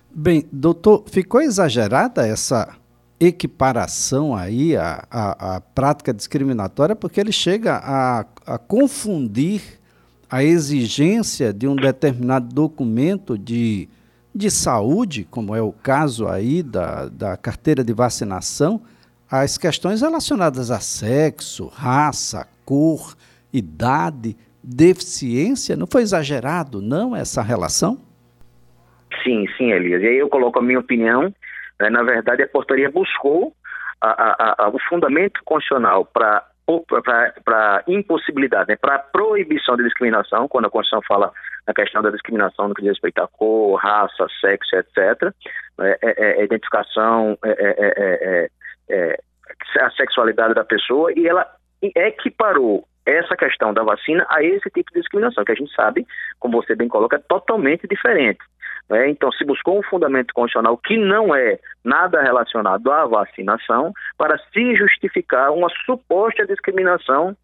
Bem, 0.09 0.47
doutor, 0.51 1.03
ficou 1.07 1.41
exagerada 1.41 2.25
essa 2.25 2.75
equiparação 3.19 4.35
aí 4.35 4.75
à, 4.75 5.05
à 5.09 5.61
prática 5.61 6.13
discriminatória, 6.13 6.95
porque 6.95 7.19
ele 7.19 7.31
chega 7.31 7.75
a, 7.75 8.25
a 8.45 8.57
confundir 8.57 9.61
a 10.29 10.43
exigência 10.43 11.53
de 11.53 11.67
um 11.67 11.75
determinado 11.75 12.53
documento 12.53 13.37
de, 13.37 13.87
de 14.33 14.49
saúde, 14.49 15.27
como 15.29 15.55
é 15.55 15.61
o 15.61 15.71
caso 15.71 16.27
aí 16.27 16.61
da, 16.61 17.07
da 17.07 17.37
carteira 17.37 17.83
de 17.83 17.93
vacinação, 17.93 18.81
as 19.29 19.57
questões 19.57 20.01
relacionadas 20.01 20.71
a 20.71 20.79
sexo, 20.79 21.67
raça, 21.67 22.47
cor, 22.63 23.15
idade, 23.51 24.35
deficiência? 24.65 25.75
Não 25.75 25.85
foi 25.85 26.01
exagerado, 26.01 26.81
não, 26.81 27.15
essa 27.15 27.41
relação? 27.41 27.99
Sim, 29.23 29.45
sim, 29.57 29.71
Elias. 29.71 30.01
E 30.01 30.07
aí 30.07 30.17
eu 30.17 30.29
coloco 30.29 30.59
a 30.59 30.61
minha 30.61 30.79
opinião. 30.79 31.33
Né? 31.79 31.89
Na 31.89 32.03
verdade, 32.03 32.41
a 32.41 32.47
portaria 32.47 32.89
buscou 32.89 33.53
a, 34.01 34.09
a, 34.09 34.65
a, 34.65 34.69
o 34.69 34.79
fundamento 34.89 35.39
constitucional 35.45 36.05
para 36.05 36.43
para 37.43 37.83
impossibilidade, 37.87 38.69
né, 38.69 38.75
para 38.75 38.97
proibição 38.97 39.77
de 39.77 39.83
discriminação, 39.83 40.47
quando 40.47 40.65
a 40.65 40.69
Constituição 40.71 41.07
fala 41.07 41.31
na 41.67 41.75
questão 41.75 42.01
da 42.01 42.09
discriminação 42.09 42.67
no 42.67 42.73
que 42.73 42.81
diz 42.81 42.93
respeito 42.93 43.21
à 43.21 43.27
cor, 43.27 43.75
raça, 43.75 44.25
sexo, 44.41 44.75
etc., 44.75 45.31
né, 45.77 45.95
é, 46.01 46.09
é, 46.09 46.41
é, 46.41 46.43
identificação, 46.43 47.37
é, 47.45 47.51
é, 47.77 48.49
é, 48.89 49.19
a 49.79 49.91
sexualidade 49.91 50.55
da 50.55 50.63
pessoa, 50.63 51.11
e 51.15 51.27
ela 51.27 51.47
equiparou 51.83 52.87
essa 53.05 53.35
questão 53.35 53.73
da 53.73 53.83
vacina 53.83 54.25
a 54.29 54.43
esse 54.43 54.69
tipo 54.69 54.91
de 54.91 54.99
discriminação, 54.99 55.45
que 55.45 55.51
a 55.51 55.55
gente 55.55 55.73
sabe, 55.73 56.05
como 56.39 56.61
você 56.61 56.75
bem 56.75 56.87
coloca, 56.87 57.17
é 57.17 57.19
totalmente 57.19 57.87
diferente. 57.87 58.39
Né? 58.89 59.09
Então, 59.09 59.31
se 59.31 59.43
buscou 59.45 59.79
um 59.79 59.83
fundamento 59.83 60.33
constitucional 60.33 60.77
que 60.77 60.97
não 60.97 61.35
é 61.35 61.59
nada 61.83 62.21
relacionado 62.21 62.91
à 62.91 63.05
vacinação 63.05 63.93
para 64.17 64.37
se 64.53 64.75
justificar 64.75 65.51
uma 65.51 65.69
suposta 65.85 66.45
discriminação 66.45 67.35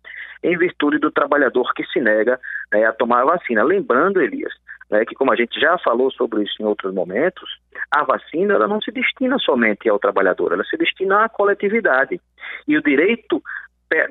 em 0.43 0.57
virtude 0.57 0.97
do 0.97 1.11
trabalhador 1.11 1.71
que 1.73 1.83
se 1.85 1.99
nega 1.99 2.39
né, 2.71 2.85
a 2.85 2.93
tomar 2.93 3.21
a 3.21 3.37
vacina. 3.37 3.63
Lembrando, 3.63 4.21
Elias, 4.21 4.53
né, 4.89 5.05
que 5.05 5.15
como 5.15 5.31
a 5.31 5.35
gente 5.35 5.59
já 5.59 5.77
falou 5.77 6.11
sobre 6.11 6.43
isso 6.43 6.55
em 6.59 6.65
outros 6.65 6.93
momentos, 6.93 7.59
a 7.91 8.03
vacina 8.03 8.55
ela 8.55 8.67
não 8.67 8.81
se 8.81 8.91
destina 8.91 9.37
somente 9.39 9.87
ao 9.87 9.99
trabalhador, 9.99 10.51
ela 10.53 10.63
se 10.63 10.77
destina 10.77 11.25
à 11.25 11.29
coletividade. 11.29 12.19
E 12.67 12.77
o 12.77 12.81
direito 12.81 13.41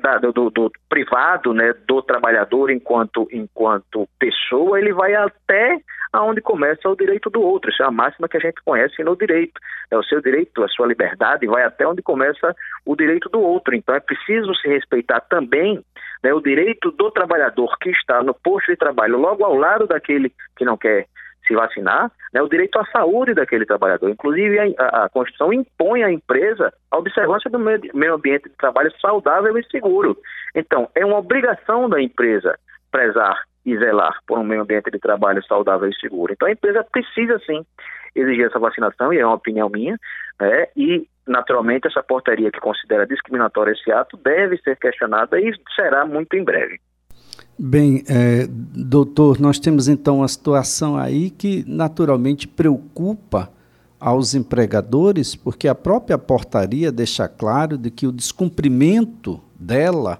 da, 0.01 0.17
do, 0.17 0.49
do, 0.49 0.71
privado, 0.87 1.53
né, 1.53 1.73
do 1.87 2.01
trabalhador 2.01 2.69
enquanto, 2.69 3.27
enquanto 3.31 4.07
pessoa, 4.19 4.79
ele 4.79 4.93
vai 4.93 5.15
até 5.15 5.79
aonde 6.13 6.41
começa 6.41 6.89
o 6.89 6.95
direito 6.95 7.29
do 7.29 7.41
outro. 7.41 7.71
Isso 7.71 7.81
é 7.81 7.85
a 7.85 7.91
máxima 7.91 8.27
que 8.27 8.37
a 8.37 8.39
gente 8.39 8.61
conhece 8.63 9.03
no 9.03 9.15
direito. 9.15 9.59
É 9.89 9.97
o 9.97 10.03
seu 10.03 10.21
direito, 10.21 10.63
a 10.63 10.67
sua 10.67 10.87
liberdade 10.87 11.47
vai 11.47 11.63
até 11.63 11.87
onde 11.87 12.01
começa 12.01 12.55
o 12.85 12.95
direito 12.95 13.29
do 13.29 13.39
outro. 13.39 13.75
Então 13.75 13.95
é 13.95 13.99
preciso 13.99 14.53
se 14.55 14.67
respeitar 14.67 15.21
também 15.21 15.81
né, 16.23 16.33
o 16.33 16.41
direito 16.41 16.91
do 16.91 17.09
trabalhador 17.11 17.77
que 17.79 17.89
está 17.89 18.21
no 18.21 18.33
posto 18.33 18.71
de 18.71 18.77
trabalho 18.77 19.17
logo 19.17 19.43
ao 19.43 19.55
lado 19.55 19.87
daquele 19.87 20.31
que 20.55 20.65
não 20.65 20.77
quer 20.77 21.07
se 21.51 21.55
vacinar, 21.55 22.11
né, 22.33 22.41
o 22.41 22.47
direito 22.47 22.79
à 22.79 22.85
saúde 22.85 23.33
daquele 23.33 23.65
trabalhador. 23.65 24.09
Inclusive, 24.09 24.75
a, 24.77 25.03
a, 25.03 25.09
Constituição 25.09 25.51
impõe 25.51 26.03
à 26.03 26.11
empresa 26.11 26.73
a 26.89 26.97
observância 26.97 27.49
do 27.49 27.59
meio, 27.59 28.15
ambiente 28.15 28.49
de 28.49 28.55
trabalho 28.55 28.91
saudável 28.99 29.57
e 29.57 29.63
seguro. 29.65 30.17
Então, 30.55 30.89
é 30.95 31.05
uma 31.05 31.17
obrigação 31.17 31.89
da 31.89 32.01
empresa 32.01 32.57
prezar 32.89 33.43
e 33.65 33.77
zelar 33.77 34.17
por 34.25 34.39
um 34.39 34.43
meio 34.43 34.61
ambiente 34.61 34.89
de 34.89 34.99
trabalho 34.99 35.43
saudável 35.45 35.89
e 35.89 35.95
seguro. 35.99 36.33
Então, 36.33 36.47
a 36.47 36.51
empresa 36.51 36.85
precisa, 36.89 37.37
sim, 37.45 37.65
exigir 38.15 38.45
essa 38.45 38.59
vacinação, 38.59 39.13
e 39.13 39.19
é 39.19 39.25
uma 39.25 39.35
opinião 39.35 39.69
minha, 39.69 39.97
né, 40.39 40.67
e, 40.75 41.07
naturalmente, 41.27 41.87
essa 41.87 42.01
portaria 42.01 42.51
que 42.51 42.59
considera 42.59 43.05
discriminatório 43.05 43.73
esse 43.73 43.91
ato 43.91 44.17
deve 44.17 44.57
ser 44.57 44.77
questionada 44.77 45.39
e 45.39 45.53
será 45.75 46.05
muito 46.05 46.33
em 46.35 46.43
breve. 46.43 46.79
Bem, 47.57 48.03
é, 48.07 48.47
doutor, 48.49 49.39
nós 49.39 49.59
temos 49.59 49.87
então 49.87 50.17
uma 50.17 50.27
situação 50.27 50.97
aí 50.97 51.29
que 51.29 51.63
naturalmente 51.67 52.47
preocupa 52.47 53.51
aos 53.99 54.33
empregadores, 54.33 55.35
porque 55.35 55.67
a 55.67 55.75
própria 55.75 56.17
portaria 56.17 56.91
deixa 56.91 57.27
claro 57.27 57.77
de 57.77 57.91
que 57.91 58.07
o 58.07 58.11
descumprimento 58.11 59.39
dela 59.59 60.19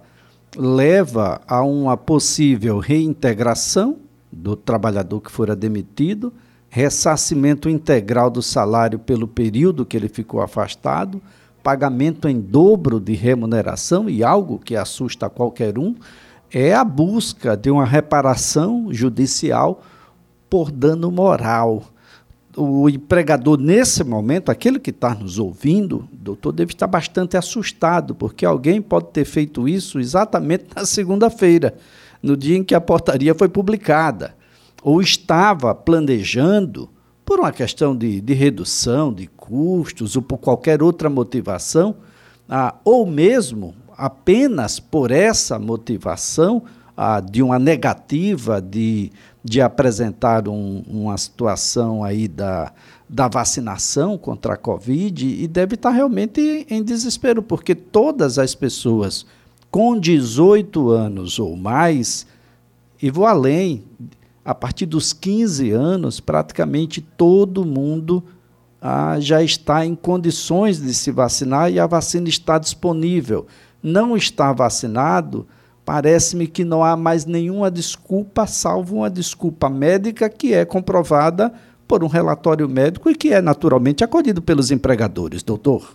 leva 0.55 1.41
a 1.47 1.63
uma 1.63 1.97
possível 1.97 2.77
reintegração 2.77 3.97
do 4.31 4.55
trabalhador 4.55 5.19
que 5.19 5.31
fora 5.31 5.55
demitido, 5.55 6.31
ressarcimento 6.69 7.67
integral 7.67 8.29
do 8.29 8.41
salário 8.41 8.99
pelo 8.99 9.27
período 9.27 9.85
que 9.85 9.97
ele 9.97 10.07
ficou 10.07 10.41
afastado, 10.41 11.19
pagamento 11.63 12.27
em 12.27 12.39
dobro 12.39 12.99
de 12.99 13.13
remuneração 13.13 14.09
e 14.09 14.23
algo 14.23 14.59
que 14.59 14.75
assusta 14.75 15.29
qualquer 15.29 15.77
um 15.79 15.95
é 16.53 16.73
a 16.73 16.83
busca 16.83 17.55
de 17.55 17.71
uma 17.71 17.85
reparação 17.85 18.87
judicial 18.91 19.81
por 20.49 20.69
dano 20.69 21.09
moral. 21.09 21.83
O 22.57 22.89
empregador, 22.89 23.57
nesse 23.57 24.03
momento, 24.03 24.49
aquele 24.49 24.77
que 24.77 24.89
está 24.89 25.15
nos 25.15 25.39
ouvindo, 25.39 26.07
doutor, 26.11 26.51
deve 26.51 26.73
estar 26.73 26.87
bastante 26.87 27.37
assustado, 27.37 28.13
porque 28.13 28.45
alguém 28.45 28.81
pode 28.81 29.07
ter 29.07 29.23
feito 29.23 29.69
isso 29.69 29.99
exatamente 29.99 30.65
na 30.75 30.85
segunda-feira, 30.85 31.75
no 32.21 32.35
dia 32.35 32.57
em 32.57 32.63
que 32.63 32.75
a 32.75 32.81
portaria 32.81 33.33
foi 33.33 33.47
publicada, 33.47 34.35
ou 34.83 35.01
estava 35.01 35.73
planejando, 35.73 36.89
por 37.23 37.39
uma 37.39 37.53
questão 37.53 37.95
de, 37.95 38.19
de 38.19 38.33
redução 38.33 39.13
de 39.13 39.27
custos 39.27 40.17
ou 40.17 40.21
por 40.21 40.37
qualquer 40.37 40.83
outra 40.83 41.09
motivação, 41.09 41.95
ah, 42.49 42.75
ou 42.83 43.05
mesmo 43.05 43.73
apenas 44.01 44.79
por 44.79 45.11
essa 45.11 45.59
motivação 45.59 46.63
ah, 46.97 47.19
de 47.19 47.43
uma 47.43 47.59
negativa 47.59 48.59
de, 48.59 49.11
de 49.43 49.61
apresentar 49.61 50.47
um, 50.47 50.81
uma 50.87 51.15
situação 51.19 52.03
aí 52.03 52.27
da, 52.27 52.73
da 53.07 53.27
vacinação 53.27 54.17
contra 54.17 54.55
a 54.55 54.57
Covid 54.57 55.43
e 55.43 55.47
deve 55.47 55.75
estar 55.75 55.91
realmente 55.91 56.65
em 56.67 56.81
desespero, 56.81 57.43
porque 57.43 57.75
todas 57.75 58.39
as 58.39 58.55
pessoas 58.55 59.23
com 59.69 59.99
18 59.99 60.89
anos 60.89 61.37
ou 61.37 61.55
mais, 61.55 62.25
e 62.99 63.11
vou 63.11 63.27
além, 63.27 63.83
a 64.43 64.55
partir 64.55 64.87
dos 64.87 65.13
15 65.13 65.69
anos, 65.69 66.19
praticamente 66.19 67.01
todo 67.01 67.63
mundo 67.63 68.23
ah, 68.81 69.17
já 69.19 69.43
está 69.43 69.85
em 69.85 69.93
condições 69.93 70.81
de 70.81 70.91
se 70.91 71.11
vacinar 71.11 71.71
e 71.71 71.79
a 71.79 71.85
vacina 71.85 72.27
está 72.27 72.57
disponível 72.57 73.45
não 73.83 74.15
está 74.15 74.51
vacinado, 74.53 75.47
parece-me 75.85 76.47
que 76.47 76.63
não 76.63 76.83
há 76.83 76.95
mais 76.95 77.25
nenhuma 77.25 77.71
desculpa, 77.71 78.45
salvo 78.45 78.97
uma 78.97 79.09
desculpa 79.09 79.69
médica 79.69 80.29
que 80.29 80.53
é 80.53 80.65
comprovada 80.65 81.51
por 81.87 82.03
um 82.03 82.07
relatório 82.07 82.69
médico 82.69 83.09
e 83.09 83.15
que 83.15 83.33
é 83.33 83.41
naturalmente 83.41 84.03
acolhido 84.03 84.41
pelos 84.41 84.71
empregadores, 84.71 85.43
doutor. 85.43 85.93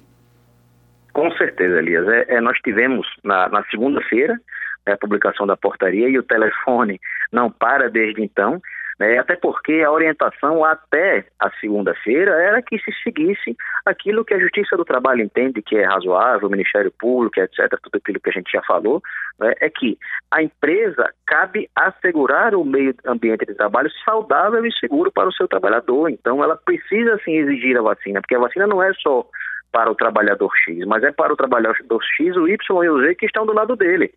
Com 1.12 1.30
certeza, 1.32 1.78
Elias. 1.78 2.06
É, 2.06 2.34
é 2.34 2.40
nós 2.42 2.58
tivemos 2.58 3.06
na, 3.24 3.48
na 3.48 3.64
segunda-feira 3.70 4.38
né, 4.86 4.92
a 4.92 4.98
publicação 4.98 5.46
da 5.46 5.56
portaria 5.56 6.08
e 6.08 6.18
o 6.18 6.22
telefone 6.22 7.00
não 7.32 7.50
para 7.50 7.88
desde 7.88 8.22
então. 8.22 8.60
Né? 8.98 9.18
Até 9.18 9.36
porque 9.36 9.82
a 9.82 9.90
orientação 9.90 10.64
até 10.64 11.26
a 11.38 11.50
segunda-feira 11.60 12.30
era 12.30 12.62
que 12.62 12.78
se 12.78 12.92
seguisse 13.02 13.54
aquilo 13.84 14.24
que 14.24 14.32
a 14.32 14.38
Justiça 14.38 14.76
do 14.76 14.84
Trabalho 14.84 15.22
entende 15.22 15.60
que 15.60 15.76
é 15.76 15.84
razoável, 15.84 16.48
o 16.48 16.50
Ministério 16.50 16.90
Público, 16.98 17.38
etc., 17.38 17.78
tudo 17.82 17.96
aquilo 17.96 18.20
que 18.20 18.30
a 18.30 18.32
gente 18.32 18.50
já 18.50 18.62
falou, 18.62 19.02
né? 19.38 19.52
é 19.60 19.68
que 19.68 19.98
a 20.30 20.42
empresa 20.42 21.12
cabe 21.26 21.68
assegurar 21.76 22.54
o 22.54 22.64
meio 22.64 22.94
ambiente 23.04 23.44
de 23.44 23.54
trabalho 23.54 23.90
saudável 24.04 24.64
e 24.64 24.72
seguro 24.78 25.12
para 25.12 25.28
o 25.28 25.32
seu 25.32 25.46
trabalhador. 25.46 26.10
Então, 26.10 26.42
ela 26.42 26.56
precisa 26.56 27.20
sim 27.22 27.36
exigir 27.36 27.76
a 27.76 27.82
vacina, 27.82 28.20
porque 28.20 28.34
a 28.34 28.40
vacina 28.40 28.66
não 28.66 28.82
é 28.82 28.92
só 28.94 29.26
para 29.70 29.90
o 29.90 29.94
trabalhador 29.94 30.50
X, 30.64 30.86
mas 30.86 31.02
é 31.02 31.12
para 31.12 31.34
o 31.34 31.36
trabalhador 31.36 32.02
X, 32.16 32.34
o 32.34 32.48
Y 32.48 32.84
e 32.84 32.88
o 32.88 33.02
Z 33.02 33.14
que 33.16 33.26
estão 33.26 33.44
do 33.44 33.52
lado 33.52 33.76
dele. 33.76 34.14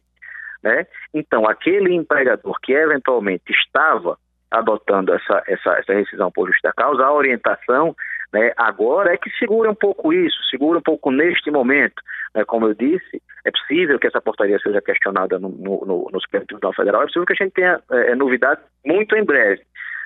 Né? 0.63 0.87
Então, 1.13 1.47
aquele 1.47 1.93
empregador 1.93 2.57
que 2.61 2.71
eventualmente 2.71 3.51
estava 3.51 4.17
adotando 4.51 5.13
essa, 5.13 5.43
essa, 5.47 5.71
essa 5.79 5.93
rescisão 5.93 6.31
por 6.31 6.47
justa 6.47 6.73
causa, 6.75 7.03
a 7.03 7.13
orientação 7.13 7.95
né, 8.31 8.51
agora 8.57 9.13
é 9.13 9.17
que 9.17 9.29
segura 9.37 9.69
um 9.71 9.75
pouco 9.75 10.13
isso, 10.13 10.37
segura 10.49 10.79
um 10.79 10.81
pouco 10.81 11.11
neste 11.11 11.49
momento. 11.49 12.01
Né, 12.35 12.45
como 12.45 12.67
eu 12.67 12.73
disse, 12.73 13.21
é 13.43 13.51
possível 13.51 13.99
que 13.99 14.07
essa 14.07 14.21
portaria 14.21 14.59
seja 14.59 14.81
questionada 14.81 15.39
no, 15.39 15.49
no, 15.49 16.09
no 16.11 16.21
Supremo 16.21 16.45
Tribunal 16.45 16.73
Federal, 16.73 17.01
é 17.01 17.05
possível 17.05 17.25
que 17.25 17.33
a 17.33 17.43
gente 17.43 17.53
tenha 17.53 17.81
é, 17.91 18.15
novidade 18.15 18.61
muito 18.85 19.15
em 19.15 19.23
breve. 19.23 19.63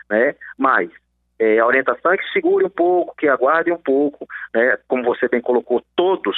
Né, 0.09 0.35
mas 0.57 0.89
é, 1.39 1.59
a 1.59 1.65
orientação 1.65 2.11
é 2.11 2.17
que 2.17 2.31
segure 2.31 2.65
um 2.65 2.69
pouco, 2.69 3.15
que 3.17 3.27
aguarde 3.27 3.71
um 3.71 3.77
pouco, 3.77 4.27
né, 4.53 4.77
como 4.87 5.03
você 5.03 5.27
bem 5.27 5.41
colocou, 5.41 5.83
todos 5.95 6.37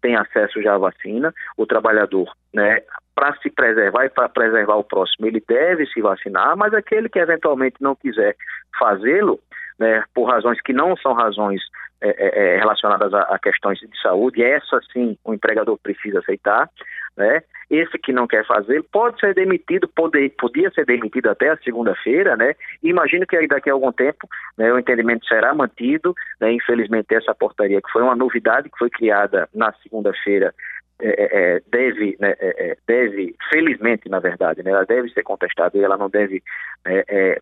têm 0.00 0.16
acesso 0.16 0.62
já 0.62 0.74
à 0.74 0.78
vacina, 0.78 1.32
o 1.56 1.66
trabalhador, 1.66 2.30
né, 2.52 2.82
para 3.14 3.34
se 3.36 3.50
preservar 3.50 4.06
e 4.06 4.10
para 4.10 4.28
preservar 4.28 4.76
o 4.76 4.84
próximo, 4.84 5.26
ele 5.26 5.42
deve 5.46 5.86
se 5.86 6.00
vacinar, 6.00 6.56
mas 6.56 6.74
aquele 6.74 7.08
que 7.08 7.18
eventualmente 7.18 7.76
não 7.80 7.94
quiser 7.94 8.36
fazê-lo, 8.78 9.40
né, 9.78 10.04
por 10.14 10.24
razões 10.24 10.60
que 10.62 10.72
não 10.72 10.96
são 10.96 11.12
razões 11.12 11.60
é, 12.00 12.08
é, 12.08 12.54
é 12.54 12.58
relacionadas 12.58 13.12
a, 13.14 13.22
a, 13.22 13.38
questões 13.38 13.78
de 13.78 14.00
saúde, 14.00 14.42
essa 14.42 14.80
sim 14.92 15.16
o 15.24 15.32
empregador 15.32 15.78
precisa 15.78 16.18
aceitar, 16.18 16.68
né? 17.16 17.42
Esse 17.70 17.98
que 17.98 18.12
não 18.12 18.26
quer 18.26 18.44
fazer 18.46 18.82
pode 18.92 19.18
ser 19.18 19.34
demitido, 19.34 19.88
pode, 19.88 20.28
podia 20.30 20.70
ser 20.72 20.84
demitido 20.84 21.30
até 21.30 21.48
a 21.48 21.56
segunda-feira, 21.56 22.36
né? 22.36 22.54
Imagino 22.82 23.26
que 23.26 23.46
daqui 23.46 23.70
a 23.70 23.72
algum 23.72 23.90
tempo 23.90 24.28
né, 24.58 24.72
o 24.72 24.78
entendimento 24.78 25.26
será 25.26 25.54
mantido, 25.54 26.14
né? 26.40 26.52
Infelizmente 26.52 27.14
essa 27.14 27.34
portaria 27.34 27.80
que 27.80 27.90
foi 27.90 28.02
uma 28.02 28.14
novidade 28.14 28.68
que 28.68 28.78
foi 28.78 28.90
criada 28.90 29.48
na 29.54 29.72
segunda-feira 29.82 30.54
é, 31.00 31.08
é, 31.08 31.56
é, 31.56 31.62
deve, 31.70 32.16
né, 32.20 32.34
é, 32.38 32.70
é, 32.70 32.76
deve, 32.86 33.34
felizmente, 33.50 34.08
na 34.08 34.20
verdade, 34.20 34.62
né, 34.62 34.70
ela 34.70 34.84
deve 34.84 35.08
ser 35.10 35.22
contestada 35.22 35.76
e 35.76 35.82
ela 35.82 35.96
não 35.96 36.08
deve 36.08 36.42
é, 36.84 37.40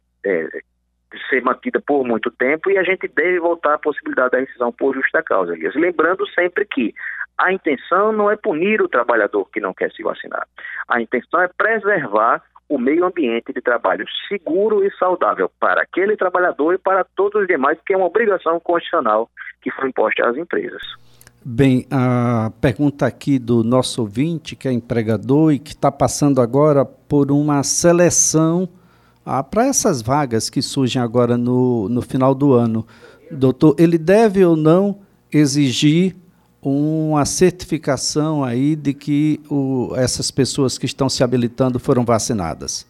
ser 1.28 1.42
mantida 1.42 1.80
por 1.80 2.04
muito 2.04 2.30
tempo 2.30 2.70
e 2.70 2.78
a 2.78 2.82
gente 2.82 3.06
deve 3.08 3.38
voltar 3.38 3.74
à 3.74 3.78
possibilidade 3.78 4.30
da 4.30 4.38
rescisão 4.38 4.72
por 4.72 4.94
justa 4.94 5.22
causa, 5.22 5.52
Elias. 5.52 5.74
Lembrando 5.74 6.26
sempre 6.30 6.64
que 6.64 6.94
a 7.38 7.52
intenção 7.52 8.12
não 8.12 8.30
é 8.30 8.36
punir 8.36 8.80
o 8.80 8.88
trabalhador 8.88 9.48
que 9.50 9.60
não 9.60 9.74
quer 9.74 9.90
se 9.92 10.02
vacinar. 10.02 10.46
A 10.88 11.00
intenção 11.00 11.40
é 11.40 11.48
preservar 11.48 12.42
o 12.68 12.78
meio 12.78 13.04
ambiente 13.04 13.52
de 13.52 13.60
trabalho 13.60 14.06
seguro 14.28 14.82
e 14.82 14.90
saudável 14.92 15.50
para 15.60 15.82
aquele 15.82 16.16
trabalhador 16.16 16.74
e 16.74 16.78
para 16.78 17.04
todos 17.04 17.42
os 17.42 17.46
demais, 17.46 17.78
que 17.84 17.92
é 17.92 17.96
uma 17.96 18.06
obrigação 18.06 18.58
constitucional 18.60 19.28
que 19.60 19.70
foi 19.70 19.88
imposta 19.88 20.26
às 20.26 20.36
empresas. 20.36 20.82
Bem, 21.44 21.86
a 21.90 22.52
pergunta 22.60 23.04
aqui 23.04 23.36
do 23.36 23.64
nosso 23.64 24.00
ouvinte, 24.00 24.54
que 24.54 24.68
é 24.68 24.72
empregador 24.72 25.52
e 25.52 25.58
que 25.58 25.72
está 25.72 25.90
passando 25.90 26.40
agora 26.40 26.84
por 26.84 27.32
uma 27.32 27.64
seleção 27.64 28.68
ah, 29.26 29.42
para 29.42 29.66
essas 29.66 30.00
vagas 30.02 30.48
que 30.48 30.62
surgem 30.62 31.02
agora 31.02 31.36
no, 31.36 31.88
no 31.88 32.00
final 32.00 32.32
do 32.32 32.52
ano. 32.52 32.86
Doutor, 33.28 33.74
ele 33.76 33.98
deve 33.98 34.44
ou 34.44 34.56
não 34.56 35.00
exigir 35.32 36.14
uma 36.62 37.24
certificação 37.24 38.44
aí 38.44 38.76
de 38.76 38.94
que 38.94 39.40
o, 39.50 39.92
essas 39.96 40.30
pessoas 40.30 40.78
que 40.78 40.86
estão 40.86 41.08
se 41.08 41.24
habilitando 41.24 41.80
foram 41.80 42.04
vacinadas? 42.04 42.86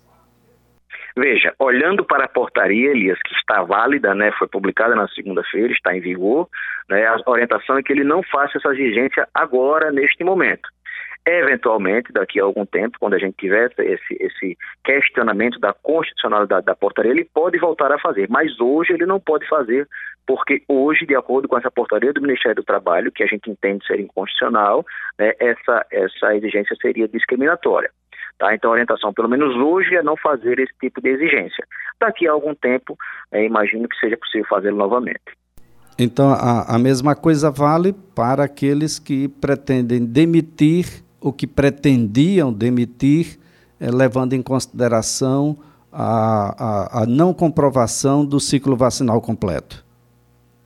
Veja, 1.16 1.54
olhando 1.58 2.04
para 2.04 2.24
a 2.24 2.28
portaria, 2.28 2.90
Elias, 2.90 3.18
que 3.22 3.34
está 3.34 3.62
válida, 3.62 4.14
né, 4.14 4.32
foi 4.38 4.48
publicada 4.48 4.94
na 4.94 5.06
segunda-feira, 5.08 5.72
está 5.72 5.94
em 5.94 6.00
vigor, 6.00 6.48
né, 6.88 7.06
a 7.06 7.18
orientação 7.26 7.76
é 7.76 7.82
que 7.82 7.92
ele 7.92 8.04
não 8.04 8.22
faça 8.22 8.56
essa 8.56 8.72
exigência 8.72 9.28
agora, 9.34 9.92
neste 9.92 10.24
momento. 10.24 10.68
Eventualmente, 11.24 12.12
daqui 12.12 12.40
a 12.40 12.44
algum 12.44 12.66
tempo, 12.66 12.98
quando 12.98 13.14
a 13.14 13.18
gente 13.18 13.36
tiver 13.36 13.70
esse, 13.78 14.16
esse 14.18 14.58
questionamento 14.82 15.60
da 15.60 15.72
constitucionalidade 15.72 16.66
da 16.66 16.74
portaria, 16.74 17.12
ele 17.12 17.28
pode 17.32 17.58
voltar 17.58 17.92
a 17.92 17.98
fazer, 17.98 18.26
mas 18.28 18.58
hoje 18.58 18.92
ele 18.92 19.06
não 19.06 19.20
pode 19.20 19.46
fazer, 19.48 19.86
porque 20.26 20.62
hoje, 20.66 21.06
de 21.06 21.14
acordo 21.14 21.46
com 21.46 21.56
essa 21.56 21.70
portaria 21.70 22.12
do 22.12 22.20
Ministério 22.20 22.56
do 22.56 22.64
Trabalho, 22.64 23.12
que 23.12 23.22
a 23.22 23.26
gente 23.26 23.48
entende 23.48 23.86
ser 23.86 24.00
inconstitucional, 24.00 24.84
né, 25.16 25.32
essa, 25.38 25.86
essa 25.92 26.34
exigência 26.34 26.74
seria 26.80 27.06
discriminatória. 27.06 27.90
Tá? 28.42 28.52
Então, 28.52 28.70
a 28.70 28.72
orientação, 28.72 29.12
pelo 29.12 29.28
menos 29.28 29.54
hoje, 29.54 29.94
é 29.94 30.02
não 30.02 30.16
fazer 30.16 30.58
esse 30.58 30.72
tipo 30.80 31.00
de 31.00 31.10
exigência. 31.10 31.64
Daqui 32.00 32.26
a 32.26 32.32
algum 32.32 32.56
tempo, 32.56 32.98
é, 33.30 33.46
imagino 33.46 33.88
que 33.88 33.96
seja 34.00 34.16
possível 34.16 34.44
fazê-lo 34.48 34.76
novamente. 34.76 35.22
Então, 35.96 36.28
a, 36.32 36.74
a 36.74 36.76
mesma 36.76 37.14
coisa 37.14 37.52
vale 37.52 37.92
para 37.92 38.42
aqueles 38.42 38.98
que 38.98 39.28
pretendem 39.28 40.04
demitir 40.04 41.04
o 41.20 41.32
que 41.32 41.46
pretendiam 41.46 42.52
demitir, 42.52 43.38
eh, 43.78 43.88
levando 43.92 44.32
em 44.32 44.42
consideração 44.42 45.56
a, 45.92 46.98
a, 46.98 47.02
a 47.02 47.06
não 47.06 47.32
comprovação 47.32 48.24
do 48.26 48.40
ciclo 48.40 48.74
vacinal 48.74 49.20
completo. 49.20 49.84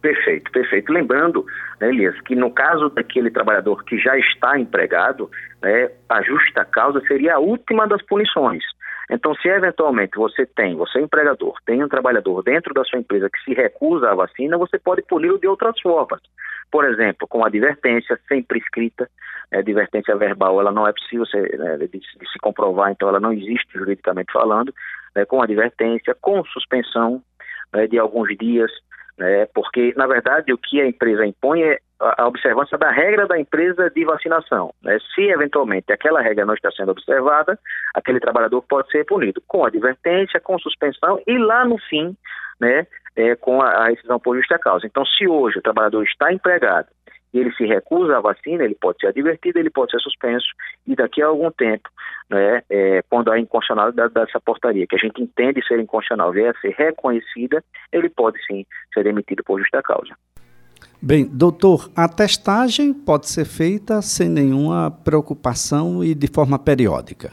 Perfeito, 0.06 0.52
perfeito. 0.52 0.92
Lembrando, 0.92 1.44
né, 1.80 1.88
Elias, 1.88 2.14
que 2.20 2.36
no 2.36 2.48
caso 2.48 2.88
daquele 2.90 3.28
trabalhador 3.28 3.82
que 3.82 3.98
já 3.98 4.16
está 4.16 4.56
empregado, 4.56 5.28
né, 5.60 5.90
a 6.08 6.22
justa 6.22 6.64
causa 6.64 7.00
seria 7.08 7.34
a 7.34 7.38
última 7.40 7.88
das 7.88 8.00
punições. 8.02 8.62
Então, 9.10 9.34
se 9.34 9.48
eventualmente 9.48 10.16
você 10.16 10.46
tem, 10.46 10.76
você 10.76 11.00
é 11.00 11.02
empregador, 11.02 11.56
tem 11.66 11.82
um 11.82 11.88
trabalhador 11.88 12.44
dentro 12.44 12.72
da 12.72 12.84
sua 12.84 13.00
empresa 13.00 13.28
que 13.28 13.42
se 13.42 13.52
recusa 13.52 14.08
à 14.08 14.14
vacina, 14.14 14.56
você 14.56 14.78
pode 14.78 15.02
puni-lo 15.02 15.40
de 15.40 15.48
outras 15.48 15.80
formas. 15.80 16.20
Por 16.70 16.84
exemplo, 16.84 17.26
com 17.26 17.44
advertência 17.44 18.16
sempre 18.28 18.60
escrita, 18.60 19.10
a 19.52 19.58
advertência 19.58 20.14
verbal 20.14 20.60
ela 20.60 20.70
não 20.70 20.86
é 20.86 20.92
possível 20.92 21.26
ser, 21.26 21.58
né, 21.58 21.78
de, 21.78 21.88
de, 21.88 22.30
se 22.32 22.38
comprovar, 22.40 22.92
então 22.92 23.08
ela 23.08 23.18
não 23.18 23.32
existe 23.32 23.76
juridicamente 23.76 24.32
falando, 24.32 24.72
né, 25.16 25.24
com 25.24 25.42
advertência, 25.42 26.16
com 26.20 26.44
suspensão 26.44 27.20
né, 27.72 27.88
de 27.88 27.98
alguns 27.98 28.28
dias, 28.38 28.70
né, 29.18 29.46
porque, 29.54 29.94
na 29.96 30.06
verdade, 30.06 30.52
o 30.52 30.58
que 30.58 30.80
a 30.80 30.86
empresa 30.86 31.24
impõe 31.24 31.62
é 31.62 31.78
a 31.98 32.26
observância 32.26 32.76
da 32.76 32.90
regra 32.90 33.26
da 33.26 33.38
empresa 33.38 33.90
de 33.90 34.04
vacinação. 34.04 34.72
Né? 34.82 34.98
Se 35.14 35.22
eventualmente 35.22 35.90
aquela 35.92 36.20
regra 36.20 36.44
não 36.44 36.54
está 36.54 36.70
sendo 36.70 36.90
observada, 36.90 37.58
aquele 37.94 38.20
trabalhador 38.20 38.62
pode 38.62 38.90
ser 38.90 39.04
punido 39.04 39.42
com 39.46 39.64
advertência, 39.64 40.40
com 40.40 40.58
suspensão 40.58 41.20
e 41.26 41.38
lá 41.38 41.64
no 41.64 41.78
fim, 41.78 42.14
né, 42.60 42.86
é, 43.16 43.34
com 43.34 43.62
a, 43.62 43.68
a 43.70 43.88
rescisão 43.88 44.20
por 44.20 44.36
justa 44.36 44.58
causa. 44.58 44.86
Então, 44.86 45.06
se 45.06 45.26
hoje 45.26 45.58
o 45.58 45.62
trabalhador 45.62 46.04
está 46.04 46.30
empregado 46.32 46.88
e 47.36 47.38
ele 47.38 47.52
se 47.52 47.66
recusa 47.66 48.16
à 48.16 48.20
vacina, 48.20 48.64
ele 48.64 48.74
pode 48.74 48.98
ser 48.98 49.08
advertido, 49.08 49.58
ele 49.58 49.68
pode 49.68 49.90
ser 49.90 50.00
suspenso 50.00 50.46
e 50.86 50.96
daqui 50.96 51.20
a 51.20 51.26
algum 51.26 51.50
tempo, 51.50 51.88
né, 52.30 52.62
é, 52.70 53.02
quando 53.10 53.30
a 53.30 53.38
inconstitucionalidade 53.38 54.14
dessa 54.14 54.40
portaria, 54.40 54.86
que 54.86 54.96
a 54.96 54.98
gente 54.98 55.22
entende 55.22 55.62
ser 55.66 55.78
inconstitucional, 55.78 56.32
vier 56.32 56.54
a 56.56 56.60
ser 56.60 56.74
reconhecida, 56.76 57.62
ele 57.92 58.08
pode 58.08 58.38
sim 58.46 58.64
ser 58.94 59.04
demitido 59.04 59.44
por 59.44 59.58
justa 59.58 59.82
causa. 59.82 60.14
Bem, 61.02 61.28
doutor, 61.30 61.90
a 61.94 62.08
testagem 62.08 62.94
pode 62.94 63.28
ser 63.28 63.44
feita 63.44 64.00
sem 64.00 64.30
nenhuma 64.30 64.90
preocupação 64.90 66.02
e 66.02 66.14
de 66.14 66.26
forma 66.26 66.58
periódica. 66.58 67.30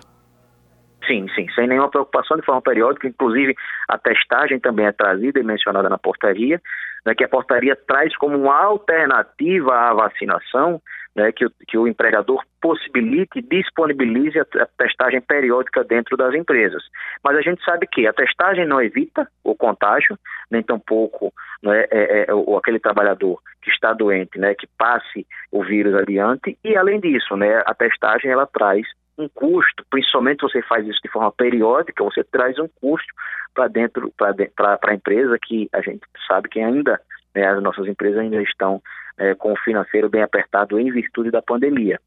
Sim, 1.08 1.28
sim, 1.34 1.48
sem 1.56 1.68
nenhuma 1.68 1.90
preocupação 1.90 2.38
de 2.38 2.46
forma 2.46 2.62
periódica. 2.62 3.08
Inclusive, 3.08 3.56
a 3.88 3.98
testagem 3.98 4.60
também 4.60 4.86
é 4.86 4.92
trazida 4.92 5.40
e 5.40 5.44
mencionada 5.44 5.90
na 5.90 5.98
portaria, 5.98 6.62
né, 7.06 7.14
que 7.16 7.24
a 7.24 7.30
portaria 7.30 7.76
traz 7.76 8.16
como 8.18 8.38
uma 8.38 8.64
alternativa 8.64 9.74
à 9.74 9.94
vacinação, 9.94 10.82
né, 11.16 11.32
que, 11.32 11.46
o, 11.46 11.52
que 11.68 11.78
o 11.78 11.88
empregador 11.88 12.44
possibilite 12.62 13.40
e 13.40 13.42
disponibilize 13.42 14.40
a, 14.40 14.46
a 14.62 14.66
testagem 14.78 15.22
periódica 15.22 15.84
dentro 15.84 16.18
das 16.18 16.34
empresas. 16.34 16.84
Mas 17.24 17.38
a 17.38 17.42
gente 17.42 17.64
sabe 17.64 17.88
que 17.88 18.08
a 18.08 18.14
testagem 18.14 18.66
não 18.66 18.82
evita 18.82 19.28
o 19.44 19.56
contágio, 19.56 20.18
nem 20.50 20.64
tampouco 20.64 21.32
né, 21.62 21.86
é, 21.92 22.22
é, 22.22 22.28
aquele 22.58 22.80
trabalhador 22.80 23.40
que 23.62 23.70
está 23.70 23.94
doente, 23.94 24.40
né, 24.40 24.56
que 24.56 24.68
passe 24.78 25.26
o 25.52 25.64
vírus 25.64 25.94
adiante, 25.96 26.58
e 26.64 26.76
além 26.76 27.00
disso, 27.00 27.36
né, 27.36 27.62
a 27.66 27.74
testagem 27.74 28.32
ela 28.32 28.48
traz 28.48 28.88
um 29.18 29.28
custo, 29.30 29.86
principalmente 29.90 30.42
você 30.42 30.62
faz 30.64 30.88
isso 30.88 31.00
de 31.04 31.10
forma 31.10 31.32
periódica, 31.32 32.04
você 32.04 32.24
traz 32.24 32.58
um 32.58 32.68
custo 32.82 33.14
para 33.54 33.68
dentro, 33.68 34.12
para 34.18 34.78
a 34.84 34.96
empresa, 34.96 35.38
que 35.42 35.70
a 35.72 35.82
gente 35.82 36.02
sabe 36.28 36.50
que 36.50 36.60
ainda, 36.60 37.00
né, 37.36 37.48
as 37.48 37.62
nossas 37.62 37.88
empresas 37.88 38.20
ainda 38.20 38.42
estão 38.42 38.82
é, 39.18 39.36
com 39.36 39.54
o 39.54 39.58
financeiro 39.58 40.10
bem 40.10 40.24
apertado 40.24 40.80
em 40.80 40.92
virtude 40.92 41.30
da 41.30 41.42
pandemia. 41.42 42.00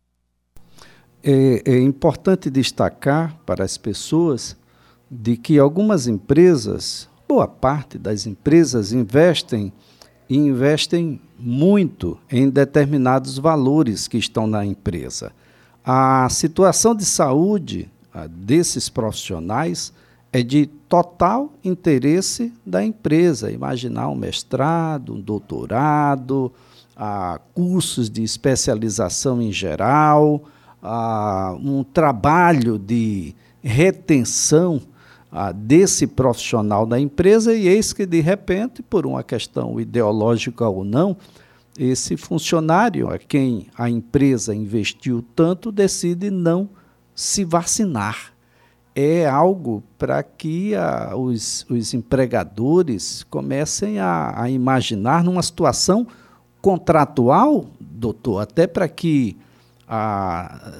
É, 1.23 1.71
é 1.71 1.79
importante 1.79 2.51
destacar 2.51 3.37
para 3.45 3.64
as 3.64 3.79
pessoas 3.79 4.61
de 5.11 5.37
que 5.37 5.59
algumas 5.59 6.09
empresas 6.09 7.09
boa 7.29 7.49
parte 7.49 7.99
das 7.99 8.27
empresas 8.27 8.92
investem 8.92 9.73
e 10.29 10.37
investem 10.37 11.21
muito 11.38 12.19
em 12.31 12.49
determinados 12.49 13.38
valores 13.38 14.09
que 14.09 14.19
estão 14.19 14.47
na 14.47 14.64
empresa. 14.64 15.33
A 15.88 16.29
situação 16.29 16.96
de 16.96 17.05
saúde 17.05 17.88
ah, 18.12 18.27
desses 18.27 18.88
profissionais 18.88 19.92
é 20.33 20.42
de 20.42 20.66
total 20.66 21.53
interesse 21.62 22.53
da 22.66 22.85
empresa. 22.85 23.53
Imaginar 23.53 24.09
um 24.09 24.16
mestrado, 24.16 25.14
um 25.14 25.20
doutorado, 25.20 26.53
a 26.96 27.38
cursos 27.55 28.11
de 28.11 28.25
especialização 28.25 29.40
em 29.40 29.53
geral, 29.53 30.42
a 30.83 31.57
um 31.62 31.85
trabalho 31.85 32.81
de 32.81 33.33
retenção 33.62 34.83
desse 35.55 36.07
profissional 36.07 36.87
da 36.87 36.99
empresa, 36.99 37.55
e 37.55 37.68
eis 37.68 37.92
que, 37.92 38.07
de 38.07 38.20
repente, 38.20 38.83
por 38.83 39.07
uma 39.07 39.22
questão 39.22 39.79
ideológica 39.79 40.66
ou 40.66 40.83
não, 40.83 41.16
esse 41.78 42.16
funcionário 42.16 43.08
a 43.10 43.18
quem 43.18 43.66
a 43.76 43.88
empresa 43.88 44.54
investiu 44.54 45.24
tanto 45.34 45.70
decide 45.70 46.30
não 46.30 46.68
se 47.14 47.44
vacinar. 47.44 48.32
É 48.94 49.26
algo 49.26 49.82
para 49.98 50.22
que 50.22 50.74
a, 50.74 51.14
os, 51.16 51.66
os 51.68 51.92
empregadores 51.92 53.22
comecem 53.24 53.98
a, 53.98 54.42
a 54.42 54.50
imaginar 54.50 55.22
numa 55.22 55.42
situação 55.42 56.06
contratual, 56.62 57.66
doutor, 57.78 58.40
até 58.40 58.66
para 58.66 58.88
que 58.88 59.36
a, 59.86 60.72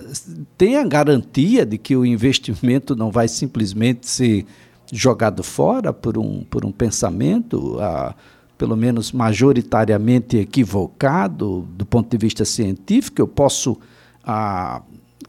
tenha 0.57 0.85
garantia 0.85 1.65
de 1.65 1.79
que 1.79 1.95
o 1.95 2.05
investimento 2.05 2.97
não 2.97 3.11
vai 3.11 3.29
simplesmente 3.29 4.09
ser 4.09 4.47
jogado 4.93 5.43
fora 5.43 5.93
por 5.93 6.17
um, 6.17 6.43
por 6.45 6.65
um 6.65 6.73
pensamento, 6.73 7.79
a, 7.81 8.15
pelo 8.59 8.77
menos 8.77 9.13
majoritariamente 9.13 10.39
equivocado 10.39 11.63
do 11.71 11.85
ponto 11.85 12.11
de 12.11 12.17
vista 12.17 12.45
científico, 12.45 13.21
eu 13.21 13.29
posso 13.29 13.81
a, 14.25 14.83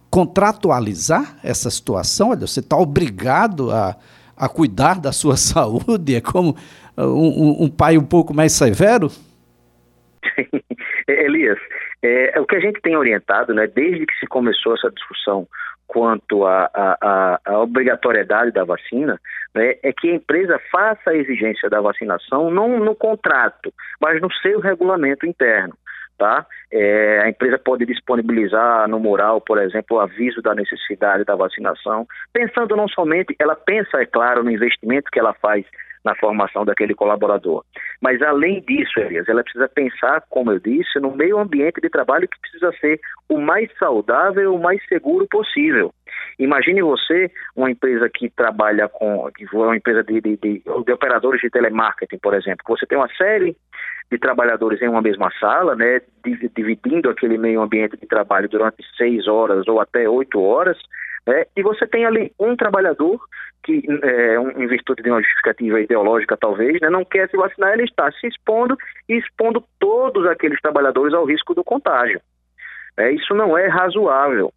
contratualizar 0.10 1.38
essa 1.44 1.70
situação. 1.70 2.30
Olha, 2.30 2.48
você 2.48 2.60
está 2.60 2.78
obrigado 2.78 3.72
a, 3.72 3.96
a 4.36 4.50
cuidar 4.50 5.00
da 5.00 5.12
sua 5.12 5.36
saúde, 5.38 6.16
é 6.16 6.22
como 6.22 6.56
um, 6.98 7.04
um, 7.04 7.64
um 7.66 7.70
pai 7.70 7.98
um 7.98 8.06
pouco 8.06 8.34
mais 8.34 8.54
severo? 8.54 9.10
Elias, 11.08 11.58
é, 12.04 12.40
o 12.40 12.46
que 12.46 12.56
a 12.56 12.60
gente 12.60 12.82
tem 12.82 12.96
orientado, 12.96 13.54
né, 13.54 13.68
desde 13.68 14.06
que 14.06 14.14
se 14.20 14.28
começou 14.28 14.74
essa 14.76 14.90
discussão 14.92 15.48
quanto 15.88 16.46
à 16.46 17.40
obrigatoriedade 17.62 18.52
da 18.52 18.66
vacina, 18.66 19.20
né, 19.58 19.76
é 19.84 19.92
que 19.92 20.10
a 20.10 20.16
empresa 20.16 20.60
faça 20.72 21.10
a 21.10 21.16
exigência 21.16 21.70
da 21.70 21.82
vacinação 21.82 22.50
não 22.50 22.80
no 22.80 22.96
contrato, 22.96 23.74
mas 24.00 24.22
no 24.22 24.32
seu 24.32 24.60
regulamento 24.60 25.26
interno. 25.26 25.76
Tá? 26.18 26.48
É, 26.72 27.22
a 27.24 27.30
empresa 27.30 27.60
pode 27.60 27.86
disponibilizar 27.86 28.88
no 28.88 29.00
mural, 29.00 29.40
por 29.40 29.62
exemplo, 29.62 29.98
o 29.98 30.00
aviso 30.00 30.42
da 30.42 30.56
necessidade 30.56 31.24
da 31.24 31.36
vacinação, 31.36 32.08
pensando 32.34 32.76
não 32.76 32.88
somente, 32.88 33.36
ela 33.38 33.56
pensa, 33.56 34.02
é 34.02 34.06
claro, 34.06 34.44
no 34.44 34.50
investimento 34.50 35.12
que 35.12 35.20
ela 35.20 35.36
faz 35.36 35.64
na 36.08 36.16
formação 36.16 36.64
daquele 36.64 36.96
colaborador. 36.96 37.66
Mas 38.02 38.22
além 38.22 38.62
disso, 38.62 38.98
Elias, 39.00 39.28
ela 39.28 39.44
precisa 39.44 39.68
pensar, 39.68 40.24
como 40.30 40.52
eu 40.52 40.60
disse, 40.60 41.00
no 41.00 41.14
meio 41.14 41.38
ambiente 41.38 41.82
de 41.82 41.90
trabalho 41.90 42.28
que 42.30 42.40
precisa 42.40 42.72
ser 42.80 43.00
o 43.28 43.38
mais 43.40 43.70
saudável, 43.78 44.56
o 44.56 44.62
mais 44.62 44.82
seguro 44.88 45.28
possível. 45.30 45.94
Imagine 46.40 46.82
você, 46.82 47.30
uma 47.56 47.70
empresa 47.70 48.10
que 48.10 48.30
trabalha 48.30 48.88
com, 48.88 49.30
que 49.36 49.46
for 49.48 49.68
uma 49.68 49.76
empresa 49.76 50.02
de, 50.02 50.22
de, 50.22 50.38
de, 50.38 50.64
de 50.86 50.92
operadores 50.94 51.42
de 51.42 51.50
telemarketing, 51.50 52.20
por 52.20 52.34
exemplo, 52.34 52.64
que 52.66 52.72
você 52.72 52.86
tem 52.86 52.98
uma 52.98 53.14
série 53.16 53.58
de 54.10 54.18
trabalhadores 54.18 54.82
em 54.82 54.88
uma 54.88 55.02
mesma 55.02 55.30
sala, 55.38 55.76
né, 55.76 56.00
dividindo 56.56 57.10
aquele 57.10 57.38
meio 57.38 57.62
ambiente 57.62 57.98
de 57.98 58.08
trabalho 58.08 58.48
durante 58.48 58.78
seis 58.96 59.28
horas 59.28 59.68
ou 59.68 59.82
até 59.82 60.08
oito 60.08 60.42
horas, 60.42 60.78
né, 61.28 61.46
e 61.56 61.62
você 61.62 61.86
tem 61.86 62.06
ali 62.06 62.32
um 62.40 62.56
trabalhador 62.56 63.20
que, 63.62 63.84
é, 64.02 64.36
em 64.36 64.66
virtude 64.66 65.04
de 65.04 65.10
uma 65.12 65.22
justificativa 65.22 65.82
ideológica 65.82 66.38
talvez, 66.38 66.80
né, 66.80 66.90
não 66.90 67.04
quer 67.04 67.30
se 67.30 67.36
vacinar, 67.36 67.74
ele 67.74 67.84
está 67.84 68.10
se 68.14 68.28
expondo 68.28 68.78
e 69.10 69.18
expondo 69.18 69.62
todos 69.78 70.26
aqueles 70.26 70.60
trabalhadores 70.62 71.14
ao 71.14 71.26
risco 71.26 71.54
do 71.54 71.66
contágio. 71.66 72.22
É, 72.98 73.12
isso 73.12 73.36
não 73.36 73.58
é 73.58 73.68
razoável. 73.68 74.52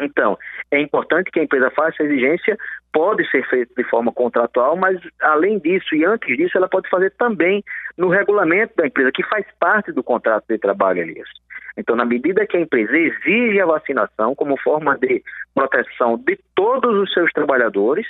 Então, 0.00 0.38
é 0.70 0.80
importante 0.80 1.30
que 1.30 1.40
a 1.40 1.42
empresa 1.42 1.70
faça 1.70 1.88
essa 1.88 2.04
exigência, 2.04 2.56
pode 2.92 3.28
ser 3.30 3.44
feito 3.48 3.74
de 3.76 3.82
forma 3.84 4.12
contratual, 4.12 4.76
mas 4.76 5.00
além 5.20 5.58
disso 5.58 5.94
e 5.94 6.04
antes 6.04 6.36
disso, 6.36 6.56
ela 6.56 6.68
pode 6.68 6.88
fazer 6.88 7.12
também 7.18 7.64
no 7.96 8.08
regulamento 8.08 8.74
da 8.76 8.86
empresa, 8.86 9.10
que 9.12 9.24
faz 9.24 9.44
parte 9.58 9.90
do 9.90 10.04
contrato 10.04 10.44
de 10.48 10.58
trabalho, 10.58 11.00
Elias. 11.00 11.28
Então, 11.78 11.94
na 11.94 12.04
medida 12.04 12.46
que 12.46 12.56
a 12.56 12.60
empresa 12.60 12.96
exige 12.96 13.60
a 13.60 13.66
vacinação 13.66 14.34
como 14.34 14.58
forma 14.58 14.98
de 14.98 15.22
proteção 15.54 16.18
de 16.18 16.36
todos 16.54 16.92
os 17.00 17.12
seus 17.12 17.32
trabalhadores, 17.32 18.06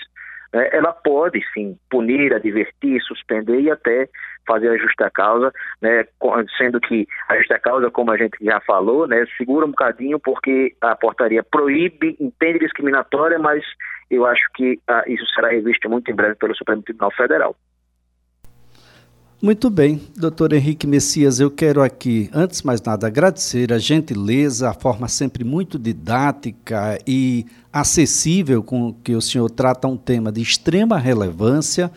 né, 0.54 0.70
ela 0.72 0.90
pode 0.92 1.44
sim 1.52 1.78
punir, 1.90 2.32
advertir, 2.32 3.00
suspender 3.02 3.60
e 3.60 3.70
até 3.70 4.08
fazer 4.46 4.70
a 4.70 4.78
justa 4.78 5.10
causa, 5.10 5.52
né, 5.82 6.06
sendo 6.56 6.80
que 6.80 7.06
a 7.28 7.36
justa 7.36 7.58
causa, 7.58 7.90
como 7.90 8.10
a 8.10 8.16
gente 8.16 8.42
já 8.42 8.58
falou, 8.60 9.06
né, 9.06 9.26
segura 9.36 9.66
um 9.66 9.70
bocadinho 9.70 10.18
porque 10.18 10.74
a 10.80 10.96
portaria 10.96 11.42
proíbe, 11.42 12.16
entende 12.18 12.60
discriminatória, 12.60 13.38
mas 13.38 13.62
eu 14.10 14.24
acho 14.24 14.48
que 14.54 14.80
ah, 14.88 15.04
isso 15.06 15.26
será 15.34 15.48
revisto 15.50 15.90
muito 15.90 16.10
em 16.10 16.14
breve 16.14 16.36
pelo 16.36 16.56
Supremo 16.56 16.82
Tribunal 16.82 17.12
Federal. 17.12 17.54
Muito 19.40 19.70
bem, 19.70 20.00
doutor 20.16 20.52
Henrique 20.52 20.84
Messias, 20.84 21.38
eu 21.38 21.48
quero 21.48 21.80
aqui, 21.80 22.28
antes 22.34 22.58
de 22.58 22.66
mais 22.66 22.82
nada, 22.82 23.06
agradecer 23.06 23.72
a 23.72 23.78
gentileza, 23.78 24.68
a 24.68 24.74
forma 24.74 25.06
sempre 25.06 25.44
muito 25.44 25.78
didática 25.78 26.98
e 27.06 27.46
acessível 27.72 28.64
com 28.64 28.92
que 28.92 29.14
o 29.14 29.20
senhor 29.22 29.48
trata 29.48 29.86
um 29.86 29.96
tema 29.96 30.32
de 30.32 30.42
extrema 30.42 30.98
relevância. 30.98 31.88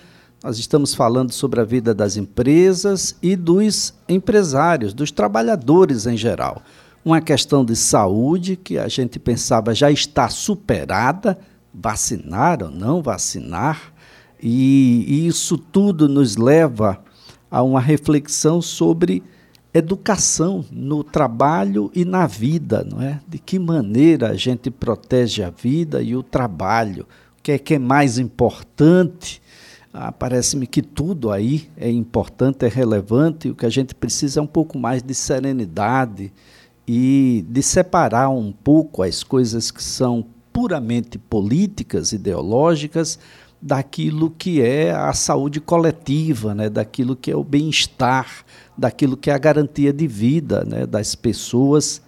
Nós 0.43 0.60
estamos 0.60 0.93
falando 0.93 1.32
sobre 1.32 1.60
a 1.60 1.63
vida 1.63 1.95
das 1.95 2.15
empresas 2.15 3.15
e 3.23 3.36
dos 3.36 3.91
empresários, 4.08 4.93
dos 4.93 5.10
trabalhadores 5.10 6.06
em 6.06 6.15
geral. 6.15 6.62
Uma 7.04 7.21
questão 7.21 7.65
de 7.65 7.75
saúde 7.75 8.56
que 8.56 8.77
a 8.77 8.88
gente 8.88 9.17
pensava 9.17 9.73
já 9.73 9.89
está 9.89 10.30
superada, 10.30 11.39
vacinar 11.73 12.62
ou 12.62 12.69
não 12.69 13.01
vacinar, 13.01 13.91
e 14.39 15.25
isso 15.25 15.58
tudo 15.58 16.08
nos 16.08 16.38
leva 16.38 17.04
a 17.52 17.62
uma 17.62 17.82
reflexão 17.82 18.62
sobre 18.62 19.22
educação 19.74 20.66
no 20.72 21.04
trabalho 21.04 21.92
e 21.94 22.04
na 22.06 22.26
vida, 22.26 22.86
não 22.90 23.02
é? 23.02 23.20
De 23.28 23.38
que 23.38 23.60
maneira 23.60 24.30
a 24.30 24.36
gente 24.36 24.72
protege 24.72 25.44
a 25.44 25.50
vida 25.50 26.02
e 26.02 26.16
o 26.16 26.24
trabalho? 26.24 27.06
O 27.38 27.44
que 27.44 27.52
é 27.52 27.58
que 27.58 27.76
é 27.76 27.80
mais 27.80 28.18
importante? 28.18 29.42
Ah, 29.94 30.12
Parece-me 30.12 30.66
que 30.66 30.82
tudo 30.82 31.32
aí 31.32 31.70
é 31.76 31.90
importante, 31.90 32.66
é 32.66 32.70
relevante, 32.70 33.50
o 33.50 33.56
que 33.56 33.66
a 33.66 33.70
gente 33.70 33.94
precisa 33.94 34.40
é 34.40 34.44
um 34.44 34.48
pouco 34.48 34.78
mais 34.78 35.04
de 35.04 35.14
serenidade 35.14 36.32
e 36.88 37.46
de 37.50 37.62
separar 37.62 38.30
um 38.30 38.52
pouco 38.52 39.04
as 39.04 39.24
coisas 39.24 39.72
que 39.72 39.84
são 39.84 40.26
puramente 40.52 41.18
políticas, 41.18 42.12
ideológicas, 42.12 43.18
daquilo 43.62 44.32
que 44.32 44.62
é 44.62 44.91
a 44.91 45.13
saúde 45.13 45.62
coletiva, 45.62 46.56
né, 46.56 46.69
daquilo 46.69 47.15
que 47.15 47.32
é 47.32 47.36
o 47.36 47.43
bem-estar, 47.43 48.43
daquilo 48.76 49.15
que 49.15 49.30
é 49.30 49.34
a 49.34 49.38
garantia 49.38 49.93
de 49.93 50.08
vida 50.08 50.63
né, 50.65 50.86
das 50.88 51.13
pessoas 51.13 52.02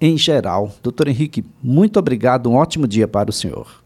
em 0.00 0.16
geral. 0.16 0.70
Doutor 0.82 1.08
Henrique, 1.08 1.44
muito 1.62 1.98
obrigado, 1.98 2.50
um 2.50 2.56
ótimo 2.56 2.88
dia 2.88 3.06
para 3.06 3.28
o 3.28 3.32
senhor. 3.32 3.82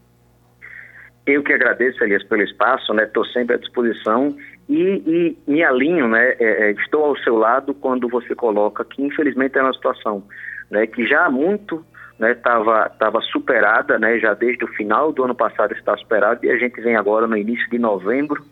Eu 1.25 1.43
que 1.43 1.53
agradeço, 1.53 2.03
Elias, 2.03 2.23
pelo 2.23 2.41
espaço, 2.41 2.93
estou 2.93 3.23
né, 3.23 3.29
sempre 3.33 3.55
à 3.55 3.59
disposição 3.59 4.35
e, 4.67 5.35
e 5.45 5.51
me 5.51 5.63
alinho, 5.63 6.07
né, 6.07 6.35
é, 6.39 6.69
é, 6.69 6.71
estou 6.71 7.03
ao 7.03 7.17
seu 7.17 7.35
lado 7.35 7.73
quando 7.73 8.07
você 8.07 8.33
coloca 8.33 8.85
que 8.85 9.03
infelizmente 9.03 9.57
é 9.57 9.61
uma 9.61 9.73
situação 9.73 10.23
né, 10.71 10.87
que 10.87 11.05
já 11.05 11.25
há 11.25 11.29
muito 11.29 11.85
estava 12.21 12.83
né, 12.83 12.91
tava 12.99 13.21
superada, 13.21 13.97
né, 13.97 14.19
já 14.19 14.33
desde 14.33 14.63
o 14.65 14.67
final 14.67 15.11
do 15.11 15.23
ano 15.23 15.35
passado 15.35 15.73
está 15.73 15.95
superada 15.97 16.45
e 16.45 16.49
a 16.51 16.57
gente 16.57 16.79
vem 16.81 16.95
agora 16.95 17.27
no 17.27 17.37
início 17.37 17.69
de 17.69 17.79
novembro 17.79 18.43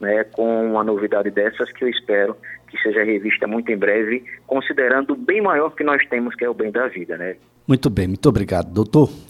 né, 0.00 0.24
com 0.24 0.72
uma 0.72 0.84
novidade 0.84 1.30
dessas 1.30 1.70
que 1.72 1.84
eu 1.84 1.88
espero 1.88 2.36
que 2.68 2.76
seja 2.78 3.04
revista 3.04 3.46
muito 3.46 3.70
em 3.70 3.76
breve, 3.76 4.24
considerando 4.46 5.12
o 5.12 5.16
bem 5.16 5.40
maior 5.40 5.70
que 5.70 5.84
nós 5.84 6.04
temos, 6.08 6.34
que 6.34 6.44
é 6.44 6.50
o 6.50 6.54
bem 6.54 6.70
da 6.70 6.88
vida. 6.88 7.16
Né? 7.16 7.36
Muito 7.66 7.88
bem, 7.88 8.08
muito 8.08 8.28
obrigado, 8.28 8.72
doutor. 8.72 9.08